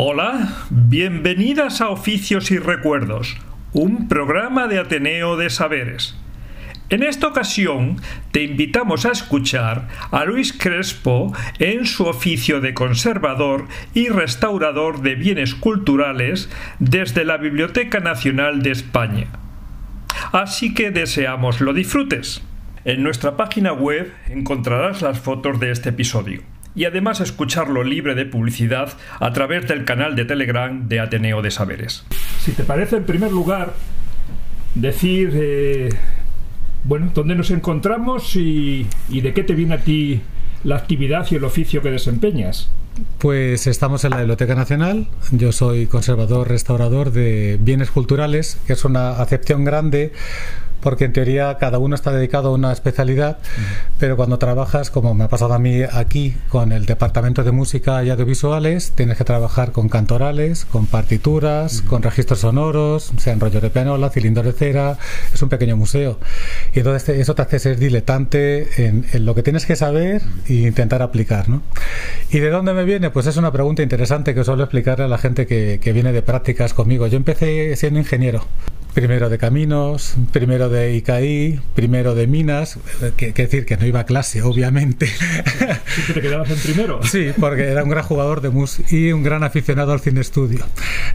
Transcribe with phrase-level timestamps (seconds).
[0.00, 3.36] Hola, bienvenidas a Oficios y Recuerdos,
[3.72, 6.16] un programa de Ateneo de Saberes.
[6.88, 13.66] En esta ocasión te invitamos a escuchar a Luis Crespo en su oficio de conservador
[13.92, 19.26] y restaurador de bienes culturales desde la Biblioteca Nacional de España.
[20.30, 22.40] Así que deseamos lo disfrutes.
[22.84, 26.42] En nuestra página web encontrarás las fotos de este episodio
[26.78, 31.50] y además escucharlo libre de publicidad a través del canal de Telegram de Ateneo de
[31.50, 32.04] Saberes.
[32.38, 33.74] Si te parece, en primer lugar,
[34.76, 35.88] decir, eh,
[36.84, 40.20] bueno, dónde nos encontramos y, y de qué te viene a ti
[40.62, 42.70] la actividad y el oficio que desempeñas.
[43.18, 45.08] Pues estamos en la Biblioteca Nacional.
[45.32, 50.12] Yo soy conservador, restaurador de bienes culturales, que es una acepción grande
[50.80, 53.38] porque en teoría cada uno está dedicado a una especialidad,
[53.98, 58.02] pero cuando trabajas, como me ha pasado a mí aquí, con el departamento de música
[58.04, 63.70] y audiovisuales, tienes que trabajar con cantorales, con partituras, con registros sonoros, sean rollo de
[63.70, 64.98] pianola, cilindro de cera,
[65.32, 66.18] es un pequeño museo.
[66.72, 70.54] Y entonces eso te hace ser diletante en, en lo que tienes que saber e
[70.54, 71.48] intentar aplicar.
[71.48, 71.62] ¿no?
[72.30, 73.10] ¿Y de dónde me viene?
[73.10, 76.22] Pues es una pregunta interesante que suelo explicarle a la gente que, que viene de
[76.22, 77.06] prácticas conmigo.
[77.06, 78.44] Yo empecé siendo ingeniero
[78.94, 82.78] primero de caminos, primero de ICAI, primero de minas,
[83.16, 85.06] que, que decir que no iba a clase, obviamente.
[85.94, 87.00] ¿Siempre te quedabas en primero?
[87.04, 90.64] Sí, porque era un gran jugador de mus y un gran aficionado al cine estudio.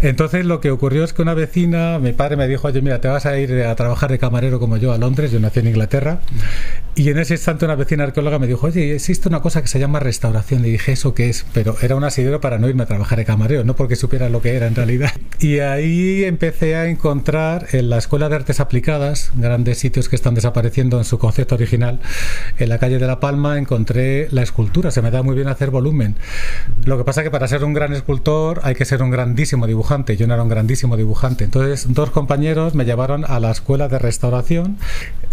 [0.03, 3.07] Entonces lo que ocurrió es que una vecina, mi padre me dijo, oye, mira, te
[3.07, 6.19] vas a ir a trabajar de camarero como yo a Londres, yo nací en Inglaterra,
[6.95, 9.79] y en ese instante una vecina arqueóloga me dijo, oye, existe una cosa que se
[9.79, 10.61] llama restauración.
[10.61, 11.45] Le dije, ¿eso qué es?
[11.53, 14.41] Pero era un asidero para no irme a trabajar de camarero, no porque supiera lo
[14.41, 15.11] que era en realidad.
[15.39, 20.35] Y ahí empecé a encontrar en la Escuela de Artes Aplicadas, grandes sitios que están
[20.35, 21.99] desapareciendo en su concepto original,
[22.59, 25.71] en la calle de La Palma encontré la escultura, se me da muy bien hacer
[25.71, 26.15] volumen.
[26.85, 29.92] Lo que pasa que para ser un gran escultor hay que ser un grandísimo dibujante,
[29.93, 31.43] yo no era un grandísimo dibujante.
[31.43, 34.77] Entonces dos compañeros me llevaron a la Escuela de Restauración.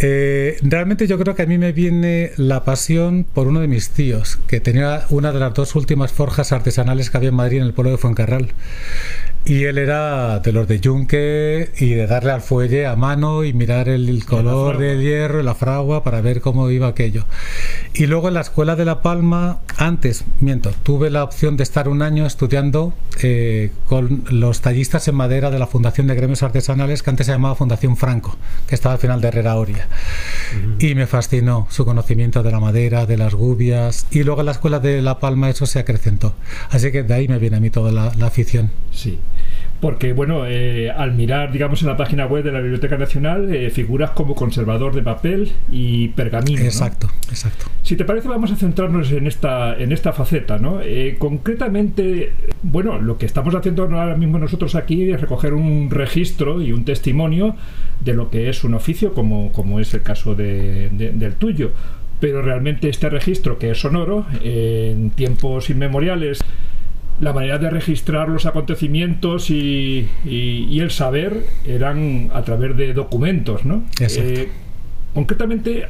[0.02, 3.90] Eh, realmente yo creo que a mí me viene la pasión por uno de mis
[3.90, 7.64] tíos, que tenía una de las dos últimas forjas artesanales que había en Madrid en
[7.64, 8.48] el pueblo de Fuencarral.
[9.44, 13.54] Y él era de los de yunque y de darle al fuelle a mano y
[13.54, 17.24] mirar el color del hierro y la fragua para ver cómo iba aquello.
[17.94, 21.88] Y luego en la escuela de La Palma, antes, miento, tuve la opción de estar
[21.88, 27.02] un año estudiando eh, con los tallistas en madera de la Fundación de Gremios Artesanales,
[27.02, 28.36] que antes se llamaba Fundación Franco,
[28.66, 29.88] que estaba al final de Herrera Oria.
[30.78, 34.06] Y me fascinó su conocimiento de la madera, de las gubias.
[34.10, 36.34] Y luego en la escuela de La Palma eso se acrecentó.
[36.70, 38.70] Así que de ahí me viene a mí toda la, la afición.
[38.92, 39.18] Sí
[39.80, 43.70] porque bueno, eh, al mirar, digamos, en la página web de la Biblioteca Nacional, eh,
[43.70, 46.62] figuras como conservador de papel y pergamino.
[46.62, 47.30] Exacto, ¿no?
[47.30, 47.66] exacto.
[47.82, 50.80] Si te parece, vamos a centrarnos en esta, en esta faceta, ¿no?
[50.82, 52.32] Eh, concretamente,
[52.62, 56.84] bueno, lo que estamos haciendo ahora mismo nosotros aquí es recoger un registro y un
[56.84, 57.56] testimonio
[58.00, 61.72] de lo que es un oficio, como, como es el caso de, de, del tuyo.
[62.20, 66.44] Pero realmente este registro, que es sonoro, en tiempos inmemoriales,
[67.20, 72.94] la manera de registrar los acontecimientos y, y, y, el saber eran a través de
[72.94, 73.84] documentos, ¿no?
[74.00, 74.48] Eh,
[75.12, 75.86] concretamente,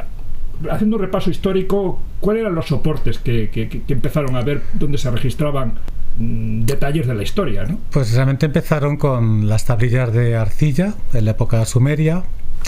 [0.71, 4.99] haciendo un repaso histórico, ¿cuáles eran los soportes que, que, que empezaron a ver donde
[4.99, 5.75] se registraban
[6.19, 7.79] mmm, detalles de la historia, ¿no?
[7.91, 12.25] Pues realmente empezaron con las tablillas de arcilla en la época sumeria,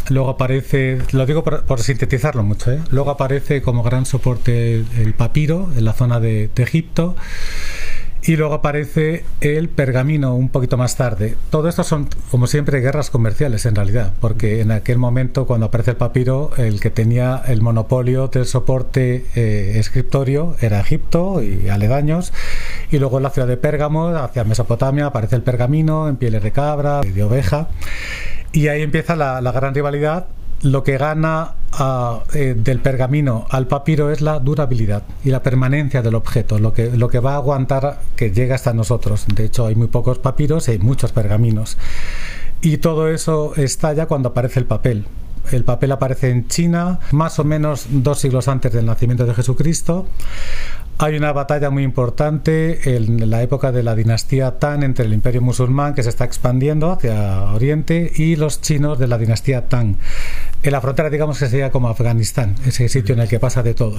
[0.08, 2.80] Luego aparece, lo digo por, por sintetizarlo mucho, ¿eh?
[2.90, 7.14] luego aparece como gran soporte el, el papiro en la zona de, de Egipto.
[8.24, 11.36] Y luego aparece el pergamino un poquito más tarde.
[11.50, 15.90] Todo esto son, como siempre, guerras comerciales en realidad, porque en aquel momento, cuando aparece
[15.90, 22.32] el papiro, el que tenía el monopolio del soporte eh, escritorio era Egipto y aledaños.
[22.92, 26.52] Y luego en la ciudad de Pérgamo, hacia Mesopotamia, aparece el pergamino en pieles de
[26.52, 27.70] cabra, de oveja.
[28.52, 30.26] Y ahí empieza la, la gran rivalidad
[30.62, 36.02] lo que gana uh, eh, del pergamino al papiro es la durabilidad y la permanencia
[36.02, 39.26] del objeto, lo que, va a aguantar que llegue hasta nosotros.
[39.34, 41.76] De hecho, hay muy pocos papiros y hay muchos pergaminos.
[42.60, 45.06] Y todo eso estalla cuando aparece el papel.
[45.50, 50.06] El papel aparece en China más o menos dos siglos antes del nacimiento de Jesucristo.
[50.98, 55.42] Hay una batalla muy importante en la época de la dinastía Tang entre el imperio
[55.42, 59.96] musulmán que se está expandiendo hacia Oriente y los chinos de la dinastía Tang.
[60.62, 63.74] En la frontera, digamos que sería como Afganistán, ese sitio en el que pasa de
[63.74, 63.98] todo.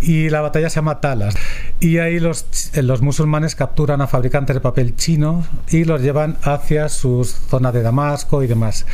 [0.00, 1.36] Y la batalla se llama Talas.
[1.78, 6.88] Y ahí los, los musulmanes capturan a fabricantes de papel chino y los llevan hacia
[6.88, 8.86] sus zonas de Damasco y demás.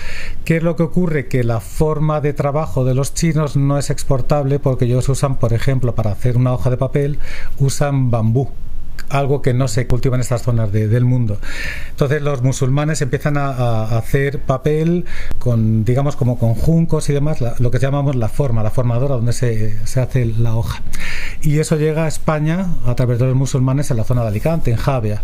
[0.45, 1.27] ¿Qué es lo que ocurre?
[1.27, 5.55] Que la forma de trabajo de los chinos no es exportable porque ellos usan, por
[5.55, 7.19] ejemplo, para hacer una hoja de papel,
[7.59, 8.51] usan bambú
[9.15, 11.39] algo que no se cultiva en estas zonas del mundo.
[11.91, 15.05] Entonces los musulmanes empiezan a, hacer papel
[15.39, 19.33] con, digamos, como con juncos y demás, lo que llamamos la forma, la formadora donde
[19.33, 20.83] se, se, hace la hoja.
[21.43, 24.71] Y eso llega a España a través de los musulmanes en la zona de Alicante,
[24.71, 25.23] en Javia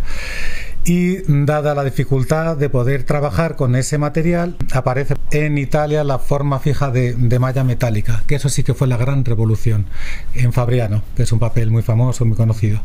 [0.85, 6.59] y dada la dificultad de poder trabajar con ese material, aparece en Italia la forma
[6.59, 9.87] fija de, malla metálica, que eso sí que fue la gran revolución
[10.35, 12.81] en Fabriano, que es un papel muy famoso, muy conocido.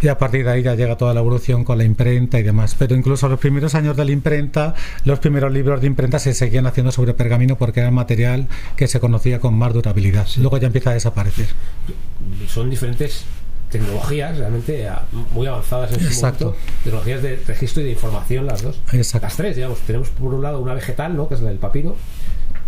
[0.00, 2.74] Y a partir de ahí ya llega toda la evolución con la imprenta y demás.
[2.78, 4.74] Pero incluso los primeros años de la imprenta,
[5.04, 9.00] los primeros libros de imprenta se seguían haciendo sobre pergamino porque era material que se
[9.00, 10.26] conocía con más durabilidad.
[10.38, 11.48] Luego ya empieza a desaparecer.
[12.46, 13.24] Son diferentes
[13.72, 14.86] tecnologías realmente
[15.32, 16.54] muy avanzadas en su momento,
[16.84, 18.80] tecnologías de registro y de información las dos.
[18.92, 21.26] Las tres, digamos, tenemos por un lado una vegetal, ¿no?
[21.28, 21.96] que es la del papiro,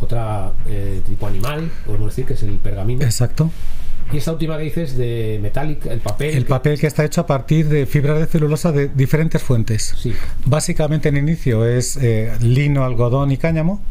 [0.01, 3.05] otra eh, tipo animal, podemos decir que es el pergamino.
[3.05, 3.51] Exacto.
[4.13, 6.37] Y esta última que dices de metálica, el papel.
[6.37, 9.95] El papel que está hecho a partir de fibras de celulosa de diferentes fuentes.
[9.99, 10.15] Sí.
[10.45, 13.83] Básicamente en inicio es eh, lino, algodón y cáñamo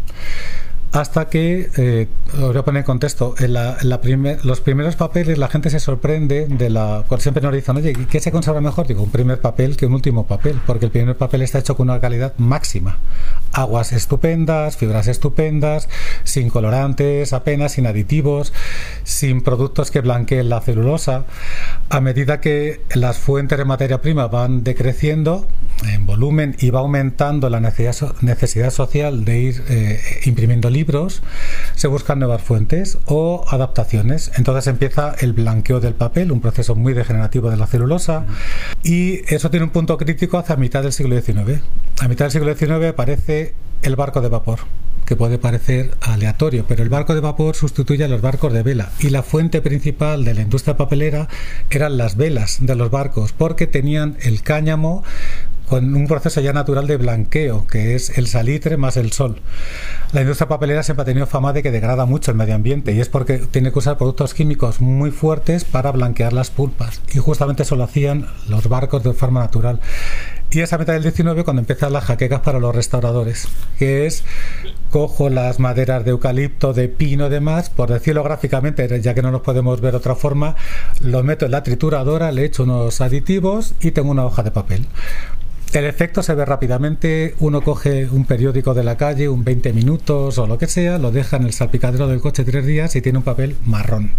[0.94, 2.07] hasta que, eh,
[2.38, 7.04] voy a poner en contexto, los primeros papeles la gente se sorprende de la...
[7.18, 8.86] Siempre nos dicen, oye, ¿qué se conserva mejor?
[8.86, 11.90] Digo, un primer papel que un último papel, porque el primer papel está hecho con
[11.90, 13.00] una calidad máxima.
[13.54, 15.90] Aguas estupendas, fibras estupendas,
[16.25, 18.54] sin colorantes apenas, sin aditivos,
[19.04, 21.25] sin productos que blanqueen la celulosa.
[21.90, 25.48] A medida que las fuentes de materia prima van decreciendo
[25.91, 31.21] en volumen y va aumentando la necesidad, necesidad social de ir eh, imprimiendo libros,
[31.75, 34.31] se buscan nuevas fuentes o adaptaciones.
[34.35, 38.25] Entonces empieza el blanqueo del papel, un proceso muy degenerativo de la celulosa,
[38.83, 41.62] y eso tiene un punto crítico hacia mitad del siglo XIX.
[42.00, 44.59] A mitad del siglo XIX aparece el barco de vapor
[45.06, 48.91] que puede parecer aleatorio, pero el barco de vapor sustituye a los barcos de vela
[49.00, 51.27] y la fuente principal de la industria papelera
[51.69, 55.03] eran las velas de los barcos porque tenían el cáñamo
[55.68, 59.42] con un proceso ya natural de blanqueo, que es el salitre más el sol.
[60.12, 63.00] La industria papelera siempre ha tenido fama de que degrada mucho el medio ambiente y
[63.00, 67.01] es porque tiene que usar productos químicos muy fuertes para blanquear las pulpas.
[67.13, 69.80] Y justamente eso lo hacían los barcos de forma natural.
[70.51, 73.48] Y esa mitad del 19 cuando empiezan las jaquecas para los restauradores,
[73.80, 74.24] que es
[74.92, 79.42] cojo las maderas de eucalipto, de pino demás, por decirlo gráficamente, ya que no nos
[79.42, 80.56] podemos ver de otra forma,
[81.01, 84.86] lo meto en la trituradora, le echo unos aditivos y tengo una hoja de papel.
[85.74, 90.38] El efecto se ve rápidamente, uno coge un periódico de la calle, un 20 minutos
[90.38, 93.18] o lo que sea, lo deja en el salpicadero del coche tres días y tiene
[93.18, 94.12] un papel marrón.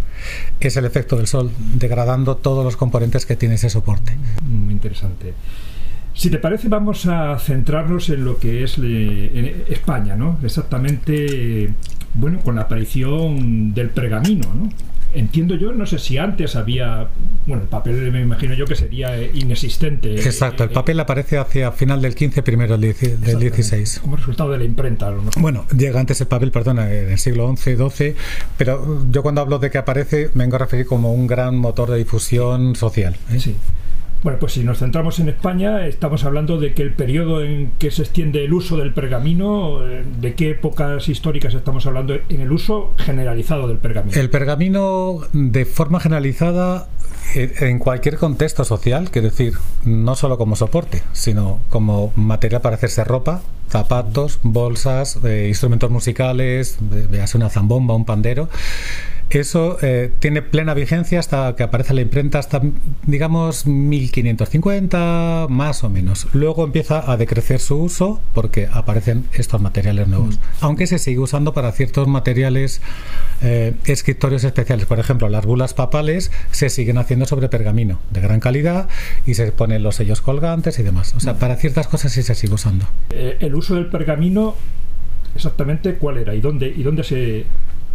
[0.58, 4.16] Es el efecto del sol, degradando todos los componentes que tiene ese soporte.
[4.42, 5.32] Muy interesante.
[6.12, 8.76] Si te parece, vamos a centrarnos en lo que es
[9.68, 10.38] España, ¿no?
[10.42, 11.72] Exactamente,
[12.14, 14.70] bueno, con la aparición del pergamino, ¿no?
[15.14, 17.08] Entiendo yo, no sé si antes había,
[17.46, 20.14] bueno, el papel me imagino yo que sería eh, inexistente.
[20.14, 24.00] Exacto, el eh, papel aparece hacia final del 15, primero del 16.
[24.00, 25.12] Como resultado de la imprenta.
[25.36, 28.14] Bueno, llega antes el papel, perdona, en el siglo XI, XII,
[28.56, 31.90] pero yo cuando hablo de que aparece me vengo a referir como un gran motor
[31.90, 33.16] de difusión social.
[33.30, 33.40] ¿eh?
[33.40, 33.56] Sí.
[34.24, 37.90] Bueno, pues si nos centramos en España, estamos hablando de que el periodo en que
[37.90, 42.50] se extiende el uso del pergamino, eh, ¿de qué épocas históricas estamos hablando en el
[42.50, 44.18] uso generalizado del pergamino?
[44.18, 46.88] El pergamino, de forma generalizada,
[47.34, 52.76] eh, en cualquier contexto social, quiero decir, no solo como soporte, sino como material para
[52.76, 58.48] hacerse ropa, zapatos, bolsas, eh, instrumentos musicales, veas una zambomba, un pandero
[59.30, 62.62] eso eh, tiene plena vigencia hasta que aparece la imprenta, hasta
[63.06, 66.28] digamos 1550, más o menos.
[66.32, 70.36] Luego empieza a decrecer su uso porque aparecen estos materiales nuevos.
[70.36, 70.40] Mm.
[70.60, 72.80] Aunque se sigue usando para ciertos materiales
[73.42, 74.86] eh, escritorios especiales.
[74.86, 78.88] Por ejemplo, las bulas papales se siguen haciendo sobre pergamino de gran calidad
[79.26, 81.14] y se ponen los sellos colgantes y demás.
[81.16, 81.38] O sea, mm.
[81.38, 82.86] para ciertas cosas sí se sigue usando.
[83.10, 84.54] Eh, el uso del pergamino,
[85.34, 87.46] exactamente cuál era y dónde, y dónde se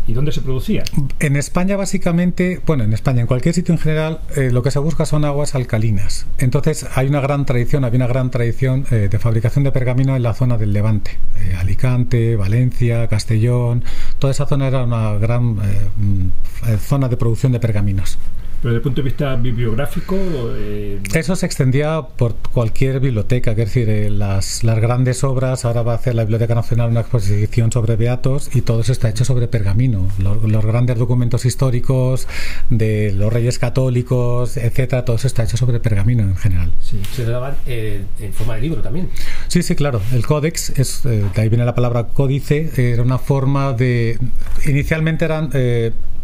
[0.10, 0.84] ¿Y dónde se producía?
[1.20, 4.80] En España básicamente, bueno, en España, en cualquier sitio en general, eh, lo que se
[4.80, 6.26] busca son aguas alcalinas.
[6.40, 10.24] Entonces hay una gran tradición, había una gran tradición eh, de fabricación de pergamino en
[10.24, 11.20] la zona del Levante.
[11.38, 13.84] Eh, Alicante, Valencia, Castellón,
[14.18, 16.32] toda esa zona era una gran mm,
[16.80, 18.18] zona de producción de pergaminos.
[18.62, 20.18] Pero desde el punto de vista bibliográfico...
[20.56, 21.00] Eh...
[21.14, 25.94] Eso se extendía por cualquier biblioteca, es decir, eh, las, las, grandes obras, ahora va
[25.94, 29.48] a hacer la Biblioteca Nacional una exposición sobre beatos y todo eso está hecho sobre
[29.48, 30.10] pergamino.
[30.20, 32.28] Los, los grandes documentos históricos
[32.70, 36.74] de los reyes católicos, etcétera, todo eso está hecho sobre pergamino en general.
[36.82, 37.00] Sí.
[37.14, 39.10] Se daban eh, en forma de libro también.
[39.48, 40.02] Sí, sí, claro.
[40.12, 44.20] El códex, es, de ahí viene la palabra códice, era una forma de...
[44.66, 45.50] Inicialmente eran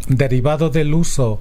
[0.07, 1.39] derivado del uso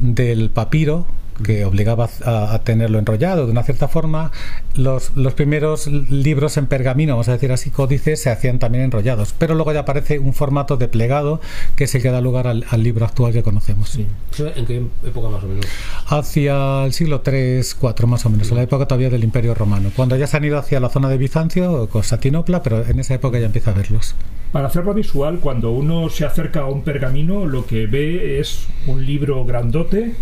[0.00, 1.06] del papiro
[1.42, 4.30] que obligaba a, tenerlo enrollado de una cierta forma,
[4.74, 9.34] los, los, primeros libros en pergamino, vamos a decir así, códices, se hacían también enrollados.
[9.38, 11.40] Pero luego ya aparece un formato de plegado
[11.76, 13.90] que es el que da lugar al, libro actual que conocemos.
[13.90, 14.06] Sí.
[14.38, 15.66] ¿En qué época más o menos?
[16.06, 19.90] Hacia el siglo III, IV más o menos, en la época todavía del Imperio Romano.
[19.94, 23.38] Cuando ya se han ido hacia la zona de Bizancio, Constantinopla, pero en esa época
[23.38, 24.14] ya empieza a verlos.
[24.52, 29.04] Para hacerlo visual, cuando uno se acerca a un pergamino, lo que ve es un
[29.04, 30.14] libro grandote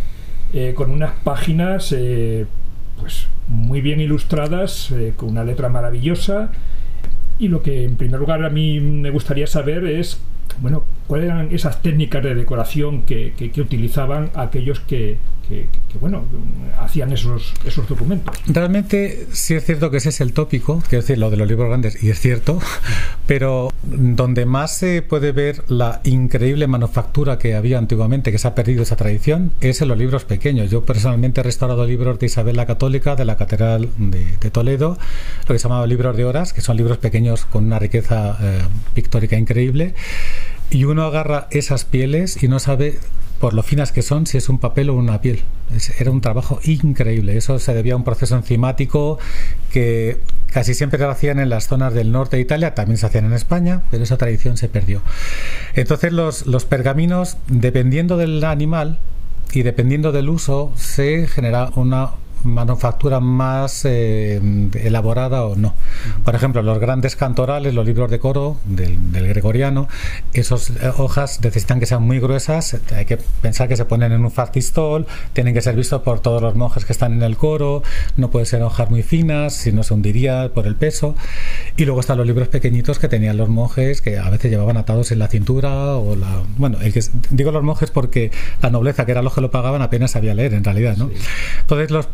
[0.56, 2.46] eh, con unas páginas eh,
[3.00, 6.52] pues muy bien ilustradas, eh, con una letra maravillosa.
[7.40, 10.20] Y lo que en primer lugar a mí me gustaría saber es,
[10.61, 15.66] bueno, cuáles eran esas técnicas de decoración que, que utilizaban aquellos que, que,
[16.00, 16.24] bueno,
[16.80, 18.34] hacían esos, esos documentos.
[18.46, 21.68] Realmente sí es cierto que ese es el tópico, quiero decir, lo de los libros
[21.68, 22.58] grandes, y es cierto,
[23.26, 28.54] pero donde más se puede ver la increíble manufactura que había antiguamente, que se ha
[28.54, 30.70] perdido esa tradición, es en los libros pequeños.
[30.70, 34.98] Yo personalmente he restaurado libros de Isabel la Católica, de la Catedral de, Toledo,
[35.48, 38.62] lo que se llamaba libros de horas, que son libros pequeños con una riqueza eh,
[38.94, 39.94] pictórica increíble
[40.70, 42.98] y uno agarra esas pieles y no sabe
[43.44, 45.42] por lo finas que son, si es un papel o una piel.
[45.98, 47.36] era un trabajo increíble.
[47.36, 49.18] Eso se debía a un proceso enzimático
[49.70, 50.18] que
[50.50, 53.34] casi siempre lo hacían en las zonas del norte de Italia, también se hacían en
[53.34, 55.02] España, pero esa tradición se perdió.
[55.74, 58.98] Entonces los, los pergaminos, dependiendo del animal,
[59.52, 62.12] y dependiendo del uso se genera una
[62.44, 64.40] manufactura más eh,
[64.74, 65.74] elaborada o no.
[66.24, 68.98] Por ejemplo, los grandes cantorales, los libros de coro del,
[69.28, 69.88] gregoriano,
[70.32, 74.24] esas eh, hojas necesitan que sean muy gruesas, hay que pensar que se ponen en
[74.24, 77.82] un factistol, tienen que ser vistos por todos los monjes que están en el coro,
[78.16, 81.14] no pueden ser hojas muy finas, si no se hundiría por el peso.
[81.76, 85.10] Y luego están los libros pequeñitos que tenían los monjes, que a veces llevaban atados
[85.12, 86.42] en la cintura o la...
[86.56, 88.30] Bueno, el que, digo los monjes porque
[88.62, 91.10] la nobleza, que era los que lo pagaban, apenas sabía leer en realidad, ¿no?
[91.60, 92.10] Entonces los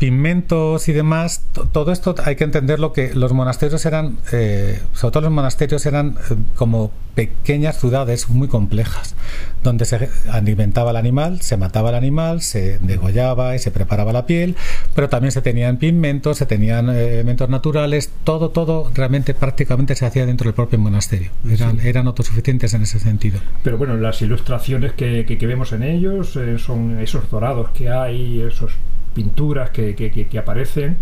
[0.87, 5.31] y demás, todo esto hay que entenderlo que los monasterios eran, eh, sobre todo los
[5.31, 9.15] monasterios eran eh, como pequeñas ciudades muy complejas,
[9.63, 14.25] donde se alimentaba el animal, se mataba el animal, se degollaba y se preparaba la
[14.25, 14.55] piel,
[14.95, 20.05] pero también se tenían pigmentos, se tenían eh, elementos naturales, todo, todo realmente prácticamente se
[20.05, 21.31] hacía dentro del propio monasterio.
[21.49, 23.39] Eran, eran autosuficientes en ese sentido.
[23.63, 28.71] Pero bueno, las ilustraciones que, que, vemos en ellos son esos dorados que hay, esos
[29.13, 30.97] pinturas que, que, aparecen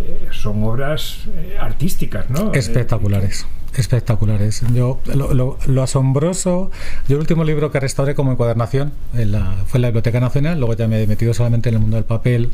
[0.00, 2.52] eh, son obras eh, artísticas, ¿no?
[2.52, 3.46] Espectaculares.
[3.80, 4.62] Espectaculares.
[4.74, 6.70] Yo lo, lo, asombroso,
[7.08, 10.58] yo el último libro que restauré como encuadernación en la, fue en la Biblioteca Nacional,
[10.58, 12.50] luego ya me he metido solamente en el mundo del papel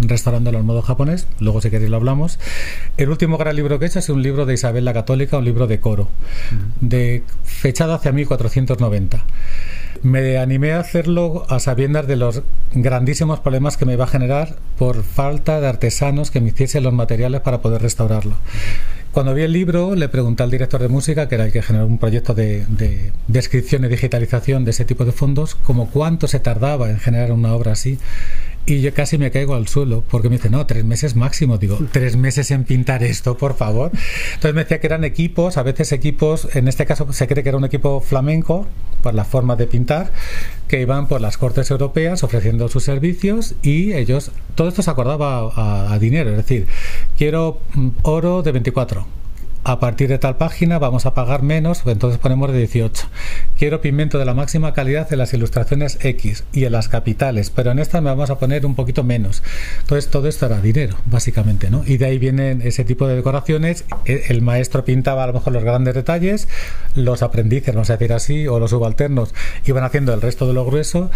[0.00, 2.38] restaurándolo al modo japonés, luego si queréis lo hablamos.
[2.96, 5.44] El último gran libro que he hecho es un libro de Isabel la Católica, un
[5.44, 6.08] libro de coro,
[6.80, 9.24] de fechado hacia 1490
[10.02, 12.42] me animé a hacerlo a sabiendas de los
[12.72, 16.92] grandísimos problemas que me iba a generar por falta de artesanos que me hiciesen los
[16.92, 18.34] materiales para poder restaurarlo.
[19.16, 21.86] Cuando vi el libro, le pregunté al director de música, que era el que generó
[21.86, 22.66] un proyecto de,
[23.28, 27.54] descripción y digitalización de ese tipo de fondos, como cuánto se tardaba en generar una
[27.54, 27.98] obra así.
[28.66, 31.56] Y yo casi me caigo al suelo porque me dice, no, tres meses máximo.
[31.56, 33.92] Digo, tres meses en pintar esto, por favor.
[34.34, 37.50] Entonces me decía que eran equipos, a veces equipos, en este caso se cree que
[37.50, 38.66] era un equipo flamenco,
[39.02, 40.10] por la forma de pintar,
[40.66, 45.52] que iban por las cortes europeas ofreciendo sus servicios y ellos, todo esto se acordaba
[45.54, 46.66] a, a dinero, es decir,
[47.16, 49.06] quiero mm, oro de 24
[49.66, 53.08] a partir de tal página vamos a pagar menos, entonces ponemos de 18.
[53.58, 57.72] Quiero pigmento de la máxima calidad en las ilustraciones X y en las capitales, pero
[57.72, 59.42] en estas me vamos a poner un poquito menos.
[59.80, 61.82] Entonces todo esto era dinero, básicamente, ¿no?
[61.84, 63.84] Y de ahí vienen ese tipo de decoraciones.
[64.04, 66.46] E, el maestro pintaba a lo mejor los grandes detalles,
[66.94, 70.64] los aprendices, vamos a decir así, o los subalternos iban haciendo el resto de lo
[70.64, 71.10] grueso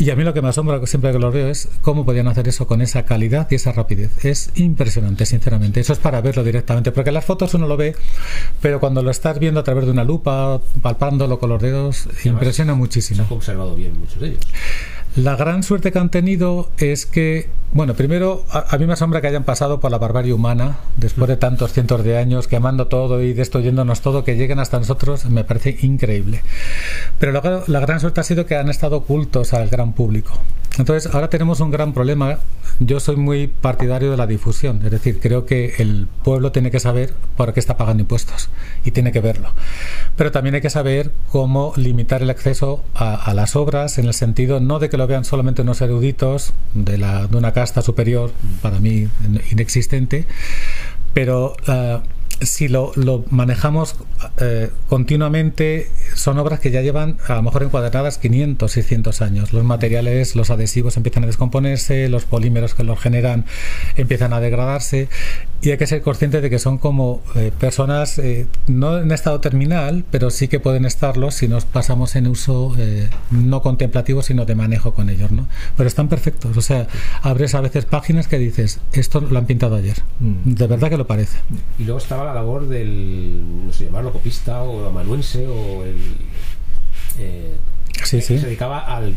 [0.00, 2.46] Y a mí lo que me asombra siempre que lo veo es cómo podían hacer
[2.46, 4.24] eso con esa calidad y esa rapidez.
[4.24, 5.80] Es impresionante, sinceramente.
[5.80, 7.96] Eso es para verlo directamente, porque las fotos uno lo ve,
[8.62, 12.74] pero cuando lo estás viendo a través de una lupa, palpándolo con los dedos, impresiona
[12.74, 13.24] muchísimo.
[13.24, 14.46] Se han observado bien muchos de ellos.
[15.16, 19.26] La gran suerte que han tenido es que, bueno, primero a, mí me asombra que
[19.26, 23.32] hayan pasado por la barbarie humana después de tantos cientos de años quemando todo y
[23.32, 26.42] destruyéndonos todo, que lleguen hasta nosotros, me parece increíble.
[27.18, 27.32] Pero
[27.66, 30.38] la gran suerte ha sido que han estado ocultos al gran público.
[30.78, 32.38] Entonces, ahora tenemos un gran problema.
[32.80, 36.78] Yo soy muy partidario de la difusión, es decir, creo que el pueblo tiene que
[36.78, 38.50] saber por qué está pagando impuestos
[38.84, 39.50] y tiene que verlo.
[40.16, 44.60] Pero también hay que saber cómo limitar el acceso a, las obras en el sentido
[44.60, 48.30] no de que lo vean solamente unos eruditos de, la, de una casta superior,
[48.62, 49.08] para mí
[49.50, 50.26] inexistente,
[51.14, 51.98] pero uh,
[52.40, 53.96] si lo, lo manejamos
[54.40, 59.52] eh, continuamente, son obras que ya llevan a lo mejor encuadernadas 500, 600 años.
[59.52, 63.44] Los materiales, los adhesivos empiezan a descomponerse, los polímeros que los generan
[63.96, 65.08] empiezan a degradarse
[65.60, 69.40] y hay que ser consciente de que son como eh, personas eh, no en estado
[69.40, 72.76] terminal, pero sí que pueden estarlo si nos pasamos en uso
[73.30, 75.32] no contemplativo, sino de manejo con ellos.
[75.32, 75.48] ¿no?
[75.76, 76.56] Pero están perfectos.
[76.56, 76.86] O sea,
[77.22, 79.96] abres a veces páginas que dices, esto lo han pintado ayer.
[80.20, 80.54] Mm.
[80.54, 81.38] De verdad que lo parece.
[81.78, 85.96] Y luego estaba la labor del, no sé llamarlo, copista o amanuense o el...
[87.18, 87.56] Eh,
[88.04, 88.38] sí, sí.
[88.38, 89.14] se dedicaba al,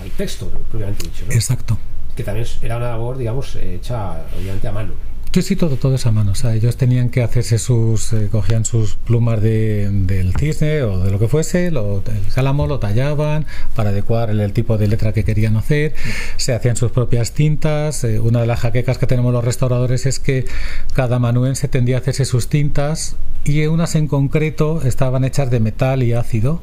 [0.00, 1.24] al, texto, propiamente dicho.
[1.30, 1.78] Exacto.
[2.16, 4.92] Que también era una labor, digamos, hecha obviamente a mano.
[5.34, 6.30] Sí, sí, todo, todo es a mano.
[6.30, 11.00] O sea, ellos tenían que hacerse sus, eh, cogían sus plumas de, del cisne o
[11.00, 15.12] de lo que fuese, lo, el cálamo lo tallaban para adecuar el, tipo de letra
[15.12, 15.92] que querían hacer,
[16.36, 18.04] se hacían sus propias tintas.
[18.04, 20.44] Eh, una de las jaquecas que tenemos los restauradores es que
[20.92, 26.02] cada manuense tendía a hacerse sus tintas y unas en concreto estaban hechas de metal
[26.02, 26.60] y ácido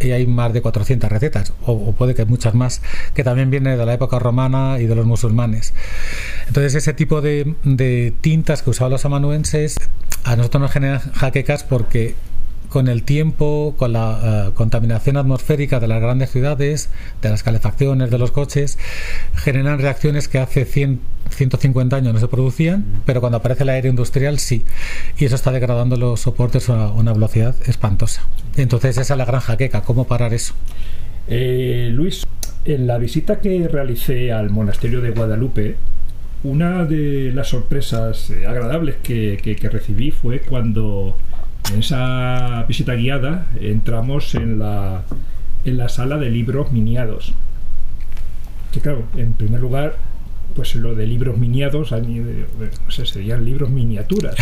[0.00, 2.82] y hay más de 400 recetas o, puede que muchas más
[3.14, 5.74] que también vienen de la época romana y de los musulmanes.
[6.48, 9.76] Entonces ese tipo de, de tintas que usaban los amanuenses
[10.24, 12.14] a nosotros nos generan jaquecas porque
[12.74, 16.90] con el tiempo, con la eh, contaminación atmosférica de las grandes ciudades,
[17.22, 18.80] de las calefacciones de los coches,
[19.36, 20.98] generan reacciones que hace 100,
[21.30, 24.64] 150 años no se producían, pero cuando aparece el aire industrial sí.
[25.16, 28.26] Y eso está degradando los soportes a una velocidad espantosa.
[28.56, 30.54] Entonces esa es la gran jaqueca, ¿cómo parar eso?
[31.28, 32.26] Eh, Luis,
[32.64, 35.76] en la visita que realicé al monasterio de Guadalupe,
[36.42, 41.16] una de las sorpresas eh, agradables que, recibí fue cuando
[41.72, 45.02] en esa visita guiada entramos en la,
[45.64, 47.34] en la sala de libros miniados.
[48.72, 49.96] Que claro, en primer lugar,
[50.54, 54.34] pues lo de libros miniados, no sé, serían libros miniaturas.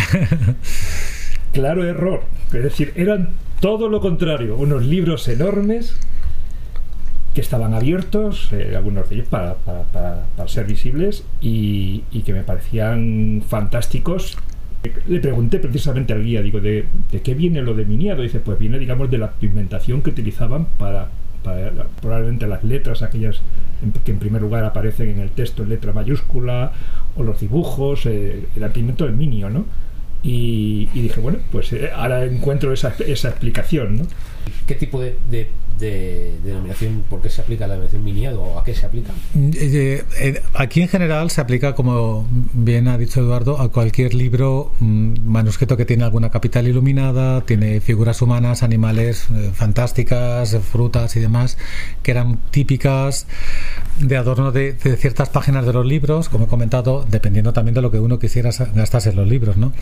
[1.53, 2.23] claro error.
[2.51, 5.95] Es decir, eran todo lo contrario, unos libros enormes
[7.33, 9.55] que estaban abiertos, eh, algunos de ellos para,
[10.47, 14.37] ser visibles y, que me parecían fantásticos.
[15.07, 16.85] Le pregunté precisamente al guía, digo, ¿de,
[17.23, 18.21] qué viene lo de miniado?
[18.21, 21.09] dice, pues viene, digamos, de la pigmentación que utilizaban para,
[22.01, 23.41] probablemente las letras, aquellas
[24.03, 26.71] que en primer lugar aparecen en el texto en letra mayúscula,
[27.15, 29.65] o los dibujos, eh, el pigmento del minio, ¿no?
[30.21, 34.05] Y, dije, bueno, pues eh, ahora encuentro esa, esa explicación, ¿no?
[34.65, 35.49] ¿Qué tipo de de
[35.83, 39.11] denominación, por qué se aplica la denominación miniado o a qué se aplica?
[39.35, 44.71] Eh, eh, aquí en general se aplica, como bien ha dicho Eduardo, a cualquier libro
[44.79, 51.19] mm, manuscrito que tiene alguna capital iluminada, tiene figuras humanas, animales eh, fantásticas, frutas y
[51.19, 51.57] demás,
[52.01, 53.27] que eran típicas
[53.99, 57.91] de adorno de, ciertas páginas de los libros, como he comentado, dependiendo también de lo
[57.91, 59.57] que uno quisiera gastarse en los libros.
[59.57, 59.73] ¿no?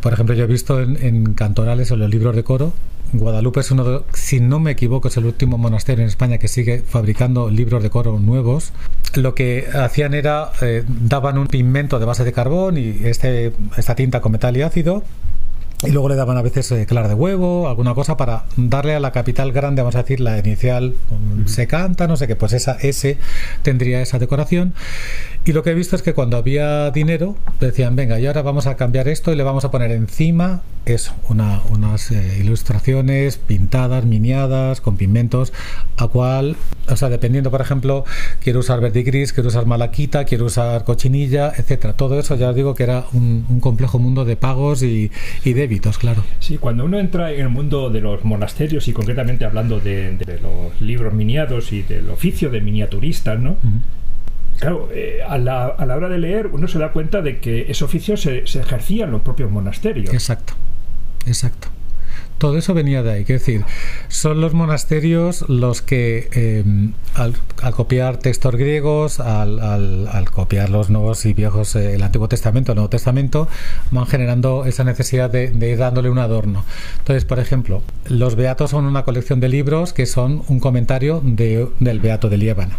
[0.00, 2.72] por ejemplo, yo he visto en, en cantorales o en los libros de coro,
[3.12, 6.48] Guadalupe es uno de, si no me equivoco, es el último monasterio en España que
[6.48, 8.72] sigue fabricando libros de coro nuevos.
[9.14, 13.94] Lo que hacían era, eh, daban un pigmento de base de carbón y este, esta
[13.94, 15.02] tinta con metal y ácido
[15.84, 19.00] y luego le daban a veces eh, clara de huevo, alguna cosa para darle a
[19.00, 20.94] la capital grande, vamos a decir, la inicial
[21.46, 23.16] se canta, no sé qué, pues esa S
[23.62, 24.74] tendría esa decoración.
[25.48, 28.66] Y lo que he visto es que cuando había dinero, decían, venga, y ahora vamos
[28.66, 34.04] a cambiar esto y le vamos a poner encima eso, una, unas eh, ilustraciones pintadas,
[34.04, 35.54] miniadas, con pigmentos,
[35.96, 36.56] a cual,
[36.86, 38.04] o sea, dependiendo, por ejemplo,
[38.40, 41.94] quiero usar verdigris, quiero usar malaquita, quiero usar cochinilla, etcétera.
[41.94, 45.10] Todo eso ya os digo que era un, complejo mundo de pagos y,
[45.46, 46.24] y de claro.
[46.40, 50.78] Sí, cuando uno entra en el mundo de los monasterios y concretamente hablando de, los
[50.82, 53.56] libros miniados y del oficio de miniaturistas, ¿no?
[54.58, 57.70] Claro, eh, a, la, a, la, hora de leer uno se da cuenta de que
[57.70, 60.12] ese oficio se, se ejercía en los propios monasterios.
[60.12, 60.54] Exacto,
[61.26, 61.68] exacto.
[62.38, 63.22] Todo eso venía de ahí.
[63.22, 63.64] Es decir,
[64.06, 67.34] son los monasterios los que, em, al,
[67.72, 72.90] copiar textos griegos, al, copiar los nuevos y viejos, eh, el Antiguo Testamento, el Nuevo
[72.90, 73.48] Testamento,
[73.90, 76.64] van generando esa necesidad de, de, ir dándole un adorno.
[76.98, 81.68] Entonces, por ejemplo, los Beatos son una colección de libros que son un comentario de,
[81.80, 82.76] del Beato de Liébana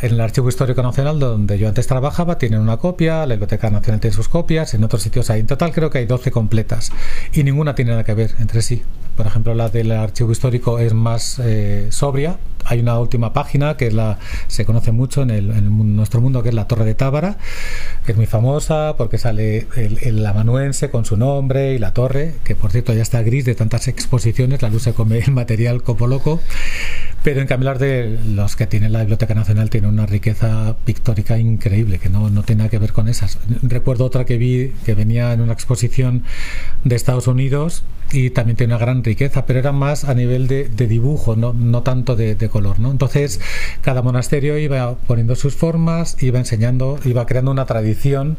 [0.00, 4.00] en el Archivo Histórico Nacional, donde yo antes trabajaba, tienen una copia, la Biblioteca Nacional
[4.00, 5.40] tiene sus copias, en otros sitios hay.
[5.40, 6.92] En total creo que hay 12 completas
[7.32, 8.82] y ninguna tiene nada que ver entre sí.
[9.16, 12.38] Por ejemplo, la del Archivo Histórico es más eh, sobria.
[12.64, 13.90] Hay una última página que
[14.46, 17.38] se conoce mucho en, nuestro mundo, que es la Torre de Tábara,
[18.04, 22.34] que es muy famosa porque sale el, el, amanuense con su nombre y la torre,
[22.44, 25.82] que por cierto ya está gris de tantas exposiciones, la luz se come el material
[25.82, 26.40] como loco.
[27.22, 31.98] Pero en cambio de los que tiene la Biblioteca Nacional tiene una riqueza pictórica increíble,
[31.98, 33.38] que no, no tiene nada que ver con esas.
[33.62, 36.22] Recuerdo otra que vi que venía en una exposición
[36.84, 40.68] de Estados Unidos y también tiene una gran riqueza, pero era más a nivel de,
[40.68, 42.80] dibujo, no, no tanto de, color.
[42.80, 42.90] ¿no?
[42.90, 43.40] Entonces,
[43.82, 48.36] cada monasterio iba poniendo sus formas, iba enseñando, iba creando una tradición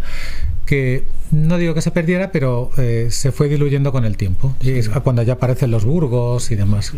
[0.65, 4.53] que no digo que se perdiera, pero eh, se fue diluyendo con el tiempo.
[4.61, 6.93] Y es cuando ya aparecen los burgos y demás.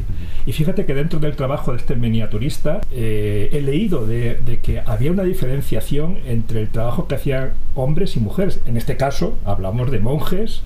[0.46, 5.12] Y fíjate que dentro del trabajo de este miniaturista eh, he leído de, que había
[5.12, 8.60] una diferenciación entre el trabajo que hacían hombres y mujeres.
[8.66, 10.64] En este caso hablamos de monjes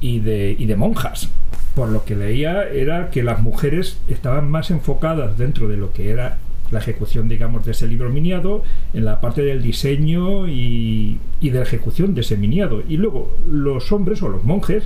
[0.00, 1.28] y de, y de monjas.
[1.74, 6.10] Por lo que leía era que las mujeres estaban más enfocadas dentro de lo que
[6.10, 6.38] era
[6.70, 11.62] la ejecución, digamos, de ese libro miniado, en la parte del diseño y, de la
[11.62, 12.82] ejecución de ese miniado.
[12.88, 14.84] Y luego los hombres o los monjes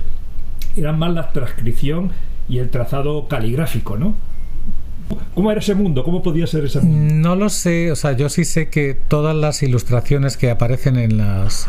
[0.77, 2.11] eran más la transcripción
[2.47, 4.15] y el trazado caligráfico, ¿no?
[5.33, 6.03] ¿Cómo era ese mundo?
[6.03, 7.13] ¿Cómo podía ser ese mundo?
[7.15, 11.17] No lo sé, o sea, yo sí sé que todas las ilustraciones que aparecen en
[11.17, 11.67] las,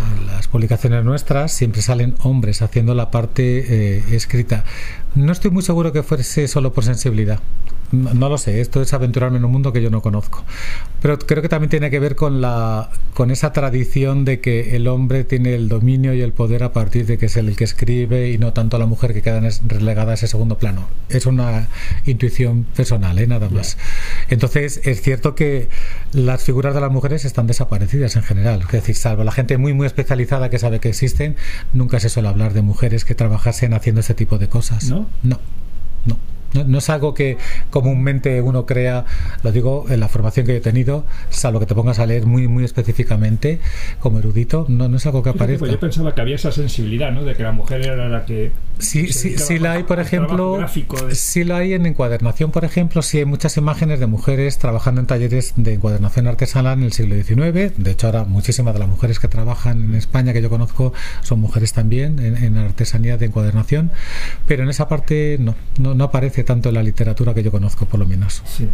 [0.51, 4.65] publicaciones nuestras siempre salen hombres haciendo la parte eh, escrita.
[5.15, 7.39] No estoy muy seguro que fuese solo por sensibilidad
[7.93, 10.45] no lo sé, esto es aventurarme en un mundo que yo no conozco.
[11.01, 14.87] Pero creo que también tiene que ver con, la, con esa tradición de que el
[14.89, 18.31] hombre tiene el dominio y el poder a partir de que es el que escribe
[18.31, 20.87] y no tanto la mujer que queda relegada a ese segundo plano.
[21.09, 21.69] Es una
[22.07, 23.27] intuición personal, ¿eh?
[23.27, 23.77] nada más.
[24.31, 25.69] Entonces, es cierto que
[26.13, 28.63] las figuras de las mujeres están desaparecidas en general.
[28.63, 31.37] Es decir, salvo la gente muy, muy especializada que sabe que existen,
[31.73, 34.89] nunca se suele hablar de mujeres que trabajasen haciendo ese tipo de cosas.
[34.89, 35.07] No.
[35.23, 35.39] No.
[36.55, 36.65] No.
[36.65, 37.37] No, es algo que
[37.71, 39.05] comúnmente uno crea,
[39.43, 42.49] lo digo en la formación que he tenido, salvo que te pongas a leer muy
[42.49, 43.61] muy específicamente
[44.01, 45.67] como erudito, no, no es algo que aparezca.
[45.67, 47.25] yo pensaba que había esa sensibilidad, ¿no?
[47.25, 48.53] De que la mujer era la que...
[48.79, 50.59] Sí, sí, sí la hay, por ejemplo,
[51.13, 55.07] sí la hay en encuadernación, por ejemplo, sí hay muchas imágenes de mujeres trabajando en
[55.07, 57.73] talleres de encuadernación artesanal en el siglo XIX.
[57.77, 61.41] De hecho, ahora muchísimas de las mujeres que trabajan en España que yo conozco son
[61.41, 63.91] mujeres también en, en artesanía de encuadernación,
[64.47, 67.87] pero en esa parte no, no, no aparece tanto en la literatura que yo conozco,
[67.87, 68.43] por lo menos.
[68.45, 68.69] Sí,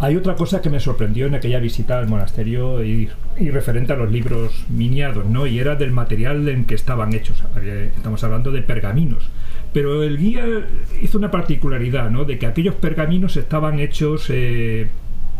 [0.00, 4.10] Hay otra cosa que me sorprendió en aquella visita al monasterio y, referente a los
[4.10, 5.46] libros miniados, ¿no?
[5.46, 7.42] Y era del material en que estaban hechos.
[7.96, 9.28] Estamos hablando de pergaminos.
[9.72, 10.44] Pero el guía
[11.02, 12.24] hizo una particularidad, ¿no?
[12.24, 14.88] De que aquellos pergaminos estaban hechos, eh,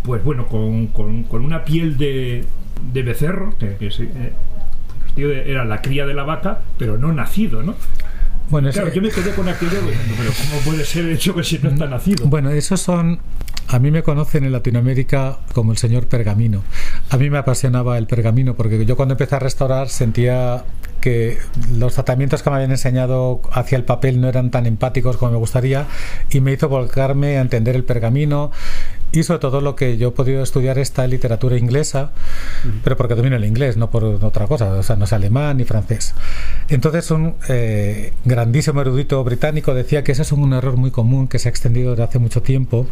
[0.03, 0.91] pues bueno, con,
[1.31, 2.45] una piel de,
[2.93, 4.33] becerro, que, eh,
[5.47, 7.75] era la cría de la vaca, pero no nacido, ¿no?
[8.51, 9.79] Bueno, claro, yo me quedé con aquello,
[10.17, 12.27] pero ¿cómo puede ser hecho que si no está nacido?
[12.27, 13.21] Bueno, esos son
[13.71, 16.63] a mí me conocen en Latinoamérica como el señor pergamino.
[17.11, 20.65] A mí me apasionaba el pergamino porque yo cuando empecé a restaurar sentía
[21.03, 21.39] que
[21.75, 25.39] los tratamientos que me habían enseñado hacia el papel no eran tan empáticos como me
[25.39, 25.87] gustaría
[26.31, 28.51] y me hizo volcarme a entender el pergamino
[29.13, 32.13] y sobre todo lo que yo he podido estudiar esta literatura inglesa,
[32.85, 35.65] pero porque domino el inglés, no por otra cosa, o sea, no es alemán ni
[35.65, 36.15] francés.
[36.69, 41.39] Entonces un eh, grandísimo erudito británico decía que ese es un error muy común que
[41.39, 42.87] se ha extendido desde hace mucho tiempo.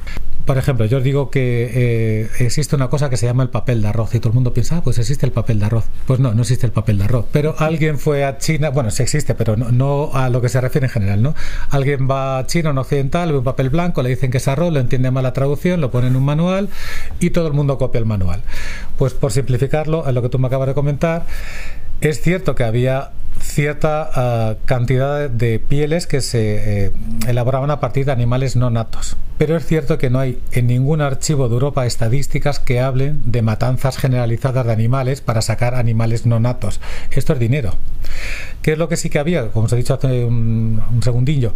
[0.44, 3.88] Por ejemplo, yo digo que eh, existe una cosa que se llama el papel de
[3.88, 5.84] arroz y todo el mundo piensa, ah, pues existe el papel de arroz.
[6.06, 7.26] Pues no, no existe el papel de arroz.
[7.32, 10.60] Pero alguien fue a China, bueno, sí existe, pero no, no a lo que se
[10.60, 11.34] refiere en general, ¿no?
[11.70, 14.72] Alguien va a China, un occidental, ve un papel blanco, le dicen que es arroz,
[14.72, 16.68] lo entiende mal la traducción, lo pone en un manual
[17.18, 18.42] y todo el mundo copia el manual.
[18.98, 21.26] Pues por simplificarlo, en lo que tú me acabas de comentar,
[22.00, 26.92] es cierto que había cierta ah, cantidad de pieles que se eh,
[27.26, 29.16] elaboraban a partir de animales no natos.
[29.38, 33.42] Pero es cierto que no hay en ningún archivo de Europa estadísticas que hablen de
[33.42, 36.80] matanzas generalizadas de animales para sacar animales no natos.
[37.10, 37.74] Esto es dinero.
[38.62, 39.48] ¿Qué es lo que sí que había?
[39.48, 41.52] Como os he dicho hace un, segundillo,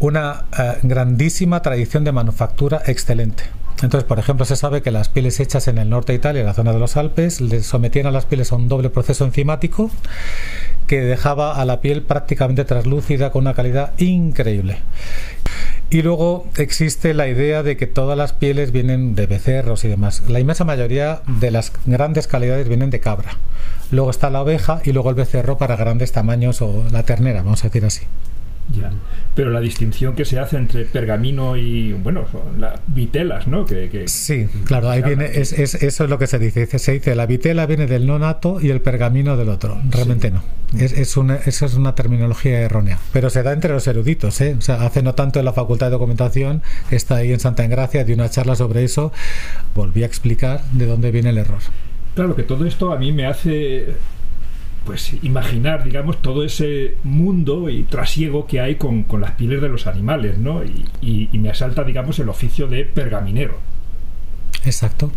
[0.00, 3.44] una ah, grandísima tradición de manufactura excelente.
[3.84, 6.46] Entonces, por ejemplo, se sabe que las pieles hechas en el norte de Italia, en
[6.46, 9.90] la zona de los Alpes, le sometían a las pieles a un doble proceso enzimático
[10.86, 14.78] que dejaba a la piel prácticamente translúcida con una calidad increíble.
[15.90, 20.22] Y luego existe la idea de que todas las pieles vienen de becerros y demás.
[20.28, 23.36] La inmensa mayoría de las grandes calidades vienen de cabra.
[23.90, 27.62] Luego está la oveja y luego el becerro para grandes tamaños o la ternera, vamos
[27.64, 28.06] a decir así.
[28.72, 28.90] Ya.
[29.34, 32.24] Pero la distinción que se hace entre pergamino y, bueno,
[32.58, 33.66] las vitelas, ¿no?
[33.66, 36.66] Que, sí, claro, ahí viene, es, eso es lo que se dice.
[36.78, 39.78] Se dice, la vitela viene del nonato y el pergamino del otro.
[39.90, 40.42] Realmente no.
[40.78, 42.98] Es, es una, es una terminología errónea.
[43.12, 44.56] Pero se da entre los eruditos, ¿eh?
[44.58, 48.04] O sea, hace no tanto en la Facultad de Documentación, está ahí en Santa Engracia,
[48.04, 49.12] de una charla sobre eso,
[49.74, 51.60] volví a explicar de dónde viene el error.
[52.14, 53.94] Claro que todo esto a mí me hace
[54.84, 59.86] pues imaginar, digamos, todo ese mundo y trasiego que hay con, las pieles de los
[59.86, 60.62] animales, ¿no?
[60.64, 63.58] y, me asalta, digamos, el oficio de pergaminero.
[64.64, 65.10] Exacto.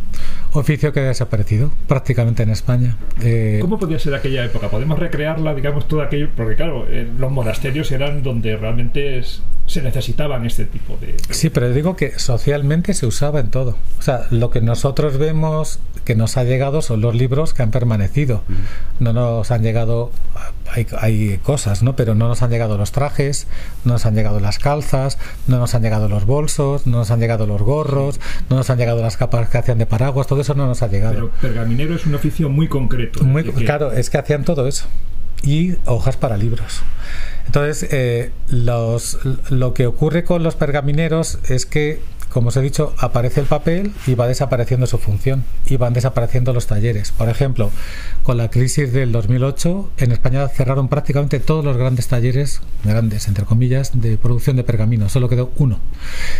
[0.53, 2.97] Oficio que ha desaparecido prácticamente en España.
[3.21, 4.69] Eh, ¿Cómo podía ser aquella época?
[4.69, 6.29] ¿Podemos recrearla, digamos, todo aquello?
[6.35, 6.85] Porque claro,
[7.17, 9.21] los monasterios eran donde realmente
[9.77, 13.77] se necesitaban este tipo de, Sí, pero digo que socialmente se usaba en todo.
[13.99, 17.69] O sea, lo que nosotros vemos que nos ha llegado son los libros que han
[17.69, 18.41] permanecido.
[18.99, 20.11] No nos han llegado,
[20.71, 21.95] hay, hay, cosas, ¿no?
[21.95, 23.45] Pero no nos han llegado los trajes,
[23.85, 27.19] no nos han llegado las calzas, no nos han llegado los bolsos, no nos han
[27.19, 30.55] llegado los gorros, no nos han llegado las capas que hacían de paraguas, todo eso
[30.55, 31.13] no nos ha llegado.
[31.13, 33.23] Pero pergaminero es un oficio muy concreto.
[33.23, 34.87] Muy, Claro, es que hacían todo eso.
[35.43, 36.81] Y hojas para libros.
[37.45, 39.19] Entonces, eh, los,
[39.49, 42.01] lo que ocurre con los pergamineros es que
[42.37, 46.53] como os he dicho, aparece el papel y va desapareciendo su función y van desapareciendo
[46.53, 47.11] los talleres.
[47.11, 47.71] Por ejemplo,
[48.21, 53.43] con la crisis del 2008, en España cerraron prácticamente todos los grandes talleres, grandes, entre
[53.45, 55.09] comillas, de producción de pergamino.
[55.09, 55.79] Solo quedó uno.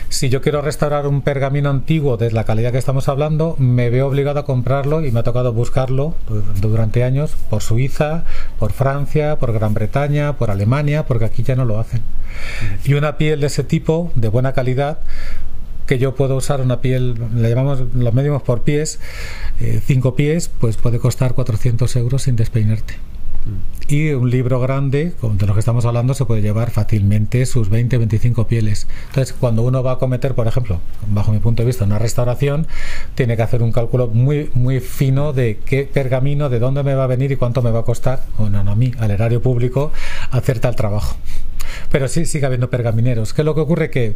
[0.10, 4.05] Si yo quiero restaurar un pergamino antiguo de la calidad que estamos hablando, me veo
[4.05, 6.13] obligado a comprarlo y me ha tocado buscarlo
[6.62, 8.23] durante años por Suiza,
[8.60, 12.03] por Francia, por Gran Bretaña, por Alemania, porque aquí ya no lo hacen.
[12.86, 14.99] Y una piel de ese tipo, de buena calidad,
[15.88, 19.00] que yo puedo usar una piel, le llamamos, lo medimos por pies,
[19.60, 22.95] 5 eh, pies, pues puede costar 400 euros sin despeinarte.
[23.45, 23.78] Mm.
[23.89, 28.45] Y un libro grande, de lo que estamos hablando, se puede llevar fácilmente sus 20-25
[28.45, 28.86] pieles.
[29.08, 32.67] Entonces, cuando uno va a cometer, por ejemplo, bajo mi punto de vista, una restauración,
[33.15, 37.06] tiene que hacer un cálculo muy, muy fino de qué pergamino, de dónde me va
[37.06, 39.93] a venir y cuánto me va a costar, bueno, no a mí, al erario público,
[40.32, 41.15] hacer tal trabajo.
[41.89, 43.34] Pero sí sigue habiendo pergamineros.
[43.34, 43.89] ¿Qué es lo que ocurre?
[43.89, 44.15] Que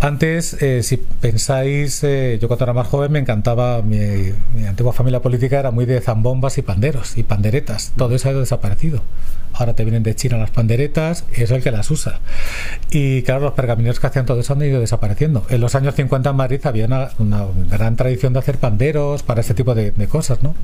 [0.00, 4.32] antes, eh, si pensáis, eh, yo cuando era más joven me encantaba, mi,
[4.66, 7.92] antigua familia política era muy de zambombas y panderos y panderetas.
[7.96, 9.02] Todo eso ha desaparecido.
[9.52, 12.20] Ahora te vienen de China las panderetas, es el que las usa.
[12.90, 15.44] Y claro, los pergamineros que hacían todo eso han ido desapareciendo.
[15.50, 19.54] En los años 50 en Madrid había una, gran tradición de hacer panderos para ese
[19.54, 20.54] tipo de, cosas, ¿no?